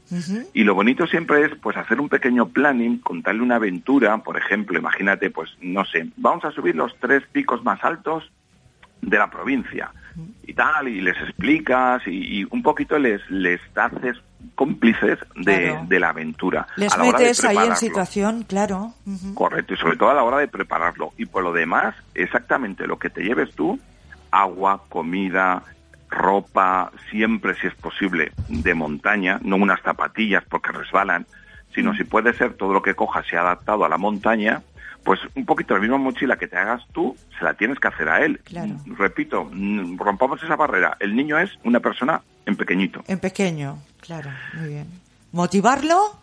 [0.54, 4.78] Y lo bonito siempre es pues hacer un pequeño planning, contarle una aventura, por ejemplo,
[4.78, 8.30] imagínate, pues no sé, vamos a subir los tres picos más altos
[9.02, 9.92] de la provincia
[10.46, 14.20] y tal, y les explicas y, y un poquito les, les haces
[14.54, 15.86] cómplices de, Claro.
[15.88, 16.66] de la aventura.
[16.76, 18.92] Les a la hora de metes ahí en situación, claro.
[19.34, 21.12] Correcto, y sobre todo a la hora de prepararlo.
[21.16, 23.78] Y por lo demás, exactamente lo que te lleves tú,
[24.30, 25.62] agua, comida,
[26.08, 31.72] ropa, siempre si es posible, de montaña, no unas zapatillas porque resbalan, Mm.
[31.74, 34.62] sino si puede ser todo lo que cojas se ha adaptado a la montaña,
[35.04, 38.08] pues un poquito la misma mochila que te hagas tú, se la tienes que hacer
[38.08, 38.40] a él.
[38.44, 38.74] Claro.
[38.98, 40.96] Repito, mm, rompamos esa barrera.
[41.00, 43.02] El niño es una persona en pequeñito.
[43.08, 44.86] En pequeño, claro, muy bien.
[45.32, 46.16] Motivarlo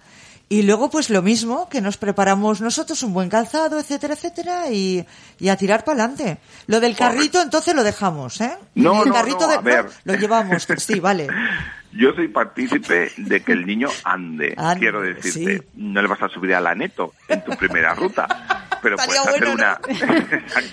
[0.50, 5.06] y luego pues lo mismo, que nos preparamos nosotros un buen calzado, etcétera, etcétera, y,
[5.40, 6.38] y a tirar para adelante.
[6.68, 8.56] Lo del carrito entonces lo dejamos, ¿eh?
[8.76, 9.86] No, el no, carrito no, de- a ver.
[10.06, 11.28] lo llevamos, sí, vale.
[11.92, 14.54] Yo soy partícipe de que el niño ande.
[14.58, 15.64] Ande, Quiero decirte, sí.
[15.76, 18.28] no le vas a subir a la neto en tu primera ruta,
[18.82, 19.80] pero Estaría puedes hacer una.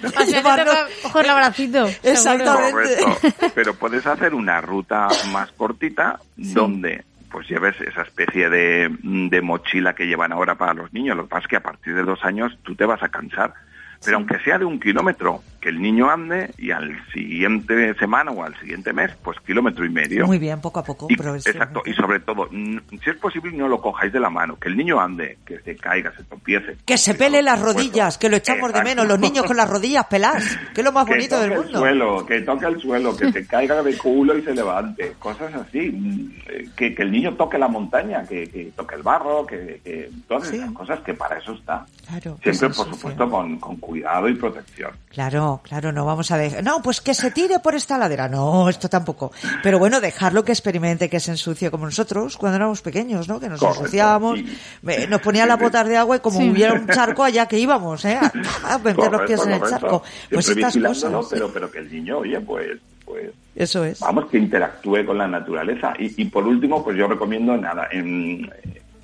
[0.02, 1.30] Exacto.
[1.30, 1.86] Abracito.
[2.02, 2.72] Exactamente.
[2.72, 3.50] Correcto.
[3.54, 9.92] Pero puedes hacer una ruta más cortita donde pues lleves esa especie de, de mochila
[9.94, 11.16] que llevan ahora para los niños.
[11.16, 13.54] Lo que pasa es que a partir de dos años tú te vas a cansar.
[14.04, 18.44] Pero aunque sea de un kilómetro, que el niño ande y al siguiente semana o
[18.44, 20.26] al siguiente mes, pues kilómetro y medio.
[20.26, 23.80] Muy bien, poco a poco, Y- exacto, y sobre todo, si es posible, no lo
[23.80, 26.76] cojáis de la mano, que el niño ande, que se caiga, se tropiece.
[26.84, 30.04] Que se pele las rodillas, que lo echamos de menos, los niños con las rodillas
[30.04, 30.44] peladas,
[30.74, 31.78] que es lo más bonito del el mundo.
[31.78, 35.90] suelo, que toque el suelo, que se caiga de culo y se levante, cosas así,
[35.90, 40.10] mm, que, que el niño toque la montaña, que, que toque el barro, que, que
[40.28, 40.56] todas Sí.
[40.56, 41.86] esas cosas que para eso está.
[42.06, 44.90] Claro, Siempre, por supuesto, con, con cuidado y protección.
[45.08, 46.64] Claro, No, claro, no vamos a dejar.
[46.64, 48.28] No, pues que se tire por esta ladera.
[48.28, 49.30] No, esto tampoco.
[49.62, 53.38] Pero bueno, dejarlo que experimente, que se ensucie como nosotros cuando éramos pequeños, ¿no?
[53.38, 54.40] Que nos Correcto, ensuciábamos,
[55.08, 56.50] nos ponía las botas de agua y como Sí.
[56.50, 58.18] hubiera un charco allá que íbamos, ¿eh?
[58.64, 60.02] A, meter los pies en el charco.
[60.30, 61.26] Pues estas cosas.
[61.30, 64.00] pero, pero que el niño, oye, pues, pues Eso es.
[64.00, 65.94] vamos, que interactúe con la naturaleza.
[66.00, 68.50] Y, y por último, pues yo recomiendo nada, en,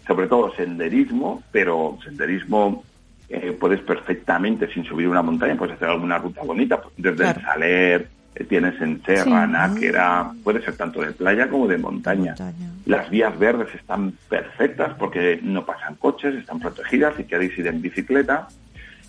[0.06, 2.82] sobre todo senderismo, pero senderismo
[3.30, 7.38] eh, puedes perfectamente, sin subir una montaña, puedes hacer alguna ruta bonita, desde Claro.
[7.40, 9.52] el Saler, eh, tienes en Serra, Sí.
[9.52, 12.34] Náquera, puede ser tanto de playa como de montaña.
[12.38, 12.70] Montaña.
[12.86, 17.80] Las vías verdes están perfectas porque no pasan coches, están protegidas y queréis ir en
[17.80, 18.48] bicicleta.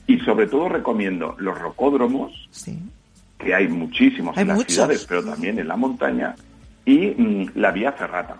[0.07, 2.77] Y sobre todo recomiendo los rocódromos, Sí.
[3.39, 6.35] que hay muchísimos Hay en las ciudades, pero también en la montaña,
[6.85, 8.35] y mm, la vía ferrata,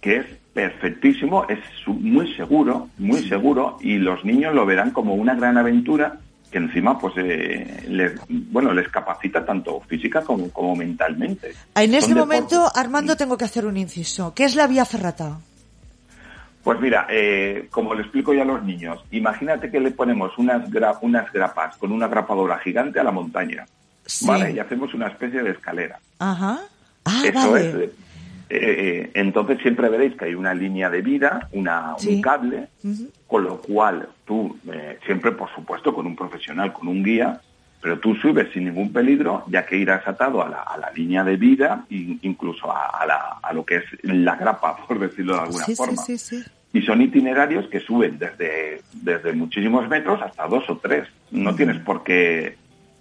[0.00, 0.26] que es
[0.66, 6.18] perfectísimo, es muy seguro, muy seguro, y los niños lo verán como una gran aventura
[6.50, 11.48] que encima pues eh, les, bueno, les capacita tanto física como, como mentalmente.
[11.74, 14.32] En este Son deportes- momento, Armando, tengo que hacer un inciso.
[14.34, 15.38] ¿Qué es la vía ferrata?
[16.64, 20.68] Pues mira, eh, como le explico yo a los niños, imagínate que le ponemos unas,
[20.70, 23.66] gra- unas grapas con una grapadora gigante a la montaña,
[24.06, 24.26] Sí.
[24.26, 24.52] ¿vale?
[24.52, 25.98] Y hacemos una especie de escalera.
[26.18, 26.60] Ajá.
[27.04, 27.84] Ah, Eso vale.
[27.84, 27.90] es.
[28.48, 32.14] Eh, eh, entonces siempre veréis que hay una línea de vida, una, Sí.
[32.16, 32.68] un cable,
[33.26, 37.40] con lo cual tú, eh, siempre por supuesto con un profesional, con un guía,
[37.82, 41.22] pero tú subes sin ningún peligro, ya que irás atado a la, a la línea
[41.24, 45.34] de vida, e incluso a, a la- a lo que es la grapa, por decirlo
[45.34, 46.02] de alguna Sí, forma.
[46.02, 46.42] sí.
[46.72, 51.08] Y son itinerarios que suben desde, desde muchísimos metros hasta dos o tres.
[51.30, 52.56] No tienes por qué,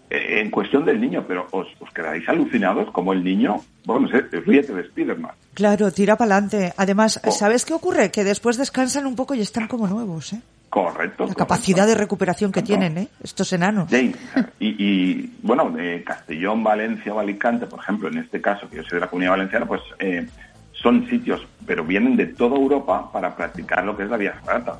[0.10, 4.74] en cuestión del niño, pero os, os quedaréis alucinados como el niño, bueno, se ríete
[4.74, 5.32] de Spiderman.
[5.54, 6.74] Claro, tira para adelante.
[6.78, 7.32] Además, Oh.
[7.32, 8.12] ¿sabes qué ocurre?
[8.12, 10.42] Que después descansan un poco y están como nuevos, ¿eh?
[10.70, 11.26] Correcto.
[11.28, 13.08] La capacidad de recuperación que tienen, ¿eh?
[13.24, 13.90] Estos enanos.
[13.90, 14.14] Sí,
[14.60, 18.84] y, y, bueno, de Castellón, Valencia o Alicante, por ejemplo, en este caso, que yo
[18.84, 20.28] soy de la Comunidad Valenciana, pues eh,
[20.86, 24.78] son sitios, pero vienen de toda Europa para practicar lo que es la vía ferrata.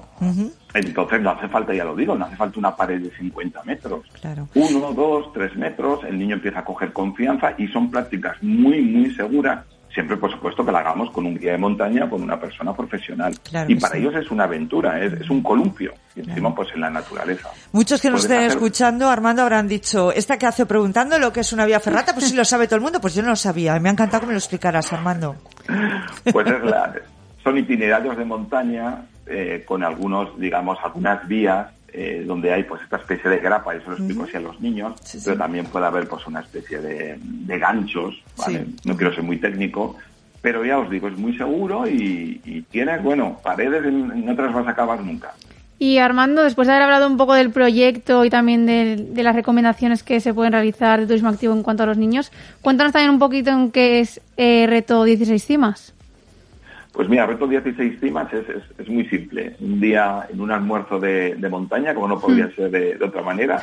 [0.76, 4.06] Entonces no hace falta, ya lo digo, no hace falta una pared de 50 metros.
[4.22, 4.48] Claro.
[4.54, 9.16] Uno, dos, tres metros, el niño empieza a coger confianza y son prácticas muy, muy
[9.16, 9.66] seguras,
[9.96, 13.34] siempre por supuesto que la hagamos con un guía de montaña, con una persona profesional.
[13.50, 14.02] Claro y para sí.
[14.02, 17.50] ellos es una aventura, es, es un columpio, y encima pues en la naturaleza.
[17.72, 21.34] Muchos que nos Puedes estén hacer- escuchando, Armando, habrán dicho, esta que hace preguntando lo
[21.34, 23.30] que es una vía ferrata, pues sí lo sabe todo el mundo, pues yo no
[23.30, 23.80] lo sabía.
[23.80, 25.36] Me ha encantado que me lo explicaras, Armando.
[26.32, 26.94] Pues es la-
[27.44, 31.68] son itinerarios de montaña eh, con algunos, digamos, algunas vías
[31.98, 34.60] eh, donde hay pues esta especie de grapa, y eso lo explico así a los
[34.60, 35.24] niños, Sí, sí.
[35.26, 38.66] pero también puede haber pues una especie de, de ganchos, ¿vale?
[38.66, 38.76] Sí.
[38.84, 39.96] No quiero ser muy técnico,
[40.42, 44.42] pero ya os digo, es muy seguro y, y tienes, bueno, paredes en, no te
[44.42, 45.34] las vas a acabar nunca.
[45.80, 49.36] Y Armando, después de haber hablado un poco del proyecto y también de, de las
[49.36, 52.32] recomendaciones que se pueden realizar de turismo activo en cuanto a los niños,
[52.62, 55.94] cuéntanos también un poquito en qué es eh, Reto 16 Cimas.
[56.96, 59.56] Pues mira, Reto 16 Cimas es, es, es muy simple.
[59.60, 63.22] Un día en un almuerzo de, de montaña, como no podría ser de, de otra
[63.22, 63.62] manera,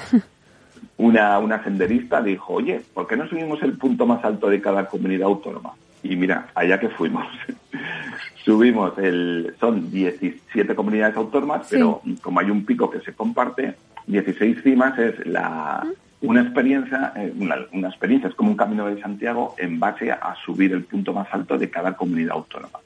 [0.99, 4.87] una, una senderista dijo, oye, ¿por qué no subimos el punto más alto de cada
[4.87, 5.73] comunidad autónoma?
[6.03, 7.27] Y mira, allá que fuimos.
[8.45, 11.77] Subimos el, son 17 comunidades autónomas, Sí.
[11.77, 13.77] pero como hay un pico que se comparte,
[14.09, 15.87] 16 cimas es la,
[16.23, 20.35] una experiencia, eh, una, una experiencia, es como un camino de Santiago en base a
[20.45, 22.81] subir el punto más alto de cada comunidad autónoma.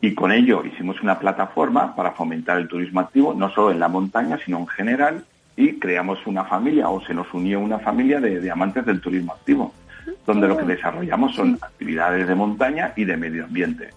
[0.00, 3.88] Y con ello hicimos una plataforma para fomentar el turismo activo, no solo en la
[3.88, 5.24] montaña, sino en general,
[5.56, 9.32] y creamos una familia, o se nos unió una familia de, de amantes del turismo
[9.32, 9.72] activo,
[10.26, 13.90] donde lo que desarrollamos son actividades de montaña y de medio ambiente.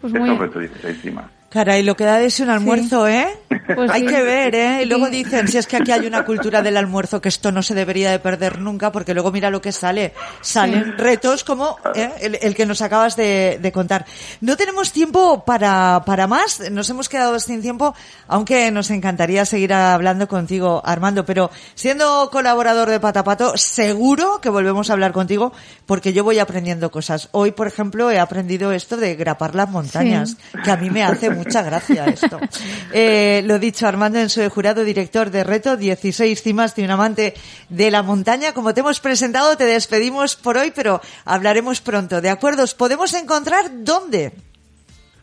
[0.00, 1.26] Pues Eso muy, es reto 16 cimas.
[1.52, 3.28] Caray, lo que da de ese un almuerzo, ¿eh?
[3.74, 4.06] Pues hay sí.
[4.06, 4.82] que ver, ¿eh?
[4.82, 7.62] Y luego dicen, si es que aquí hay una cultura del almuerzo, que esto no
[7.62, 10.14] se debería de perder nunca, porque luego mira lo que sale.
[10.40, 12.10] Salen retos como ¿eh?
[12.20, 14.06] el, el que nos acabas de, de contar.
[14.40, 17.94] No tenemos tiempo para, para más, nos hemos quedado sin tiempo,
[18.28, 24.88] aunque nos encantaría seguir hablando contigo, Armando, pero siendo colaborador de Patapato, seguro que volvemos
[24.88, 25.52] a hablar contigo,
[25.84, 27.28] porque yo voy aprendiendo cosas.
[27.32, 31.41] Hoy, por ejemplo, he aprendido esto de grapar las montañas, que a mí me hace
[31.44, 32.40] mucha gracia esto.
[32.92, 37.34] Eh, lo dicho, Armando en su jurado, director de Reto 16 Cimas de un amante
[37.68, 38.52] de la montaña.
[38.52, 42.20] Como te hemos presentado, te despedimos por hoy, pero hablaremos pronto.
[42.20, 42.62] ¿De acuerdo?
[42.64, 44.32] ¿Os podemos encontrar dónde?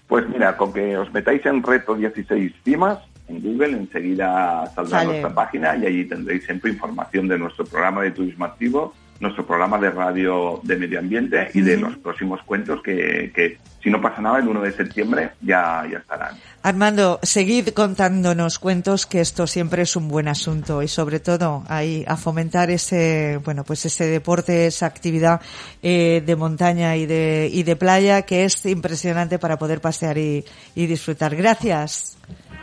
[0.07, 5.11] Pues mira, con que os metáis en reto 16 cimas en Google, enseguida saldrá Sale.
[5.11, 9.77] nuestra página y allí tendréis siempre información de nuestro programa de turismo activo, nuestro programa
[9.77, 14.21] de radio de medio ambiente y de los próximos cuentos que, que si no pasa
[14.21, 16.37] nada, el 1 de septiembre ya, ya estarán.
[16.63, 22.03] Armando, seguid contándonos cuentos que esto siempre es un buen asunto y sobre todo ahí
[22.07, 25.41] a fomentar ese, bueno, pues ese deporte, esa actividad
[25.81, 30.43] eh, de montaña y de, y de playa que es impresionante para poder pasear y,
[30.75, 31.35] y disfrutar.
[31.35, 32.17] Gracias.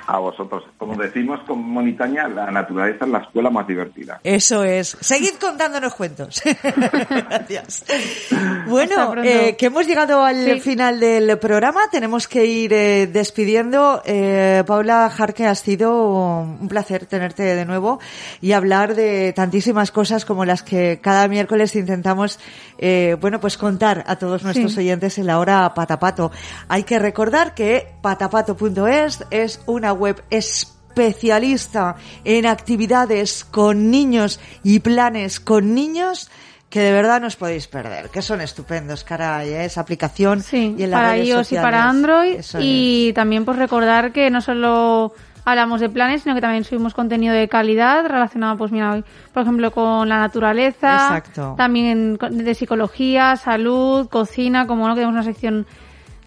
[0.08, 0.62] A vosotros.
[0.78, 4.20] Como decimos con Monitaña, la naturaleza es la escuela más divertida.
[4.22, 4.96] Eso es.
[5.00, 6.40] Seguid contándonos cuentos.
[7.10, 7.84] Gracias.
[8.68, 10.60] Bueno, eh, que hemos llegado al Sí.
[10.60, 11.80] final del programa.
[11.90, 14.02] Tenemos que ir eh, despidiendo.
[14.04, 17.98] Eh, Paula Jarque, ha sido un placer tenerte de nuevo
[18.40, 22.38] y hablar de tantísimas cosas como las que cada miércoles intentamos,
[22.78, 24.78] eh, bueno, pues contar a todos nuestros Sí.
[24.80, 26.30] oyentes en la hora Patapato.
[26.68, 35.40] Hay que recordar que patapato.es es una web especialista en actividades con niños y planes
[35.40, 36.30] con niños
[36.70, 39.64] que de verdad no os podéis perder, que son estupendos, caray, ¿eh?
[39.64, 42.40] esa aplicación Sí, y en las para redes iOS y para Android.
[42.58, 45.14] Y también pues recordar que no solo
[45.46, 49.44] hablamos de planes, sino que también subimos contenido de calidad relacionado, pues mira, hoy, por
[49.44, 50.94] ejemplo, con la naturaleza.
[50.94, 51.54] Exacto.
[51.56, 55.66] También de psicología, salud, cocina, como no, que tenemos una sección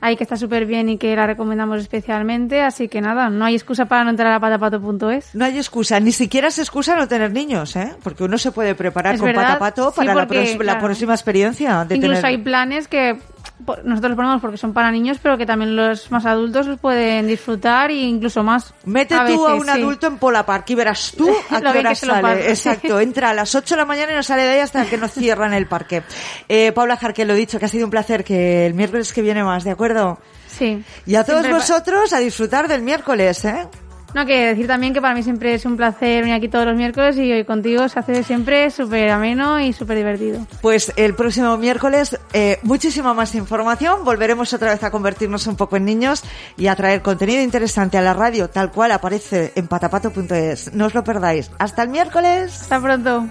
[0.01, 2.61] ahí que está súper bien y que la recomendamos especialmente.
[2.61, 5.35] Así que nada, no hay excusa para no entrar a patapato.es.
[5.35, 7.93] No hay excusa, ni siquiera es excusa no tener niños, ¿eh?
[8.03, 10.63] Porque uno se puede preparar Es con verdad, patapato sí, para la, porque, pros- la
[10.73, 10.79] claro.
[10.85, 12.25] próxima experiencia de Incluso tener...
[12.25, 13.17] hay planes que
[13.59, 17.27] nosotros los ponemos porque son para niños, pero que también los más adultos los pueden
[17.27, 18.73] disfrutar e incluso más.
[18.85, 19.69] Mete a tú a un sí.
[19.69, 22.49] adulto en Pola Park y verás tú a qué hora sale.
[22.49, 24.97] Exacto, entra a las 8 de la mañana y no sale de ahí hasta que
[24.97, 26.03] no cierran el parque.
[26.47, 29.43] Eh, Paula Jarque, lo dicho, que ha sido un placer, que el miércoles que viene
[29.43, 30.19] más, ¿de acuerdo?
[30.47, 30.83] Sí.
[31.05, 33.67] Y a todos Siempre vosotros a disfrutar del miércoles, ¿eh?
[34.13, 36.75] No, que decir también que para mí siempre es un placer venir aquí todos los
[36.75, 40.45] miércoles y hoy contigo se hace siempre súper ameno y súper divertido.
[40.61, 44.03] Pues el próximo miércoles eh, muchísima más información.
[44.03, 46.23] Volveremos otra vez a convertirnos un poco en niños
[46.57, 50.73] y a traer contenido interesante a la radio, tal cual aparece en patapato.es.
[50.73, 51.51] No os lo perdáis.
[51.59, 52.61] Hasta el miércoles.
[52.61, 53.27] Hasta pronto.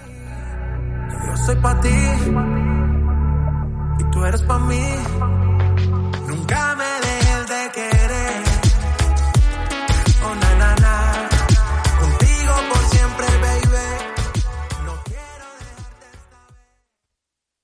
[1.27, 1.89] Yo soy para ti
[3.99, 4.81] y tú eres para mí.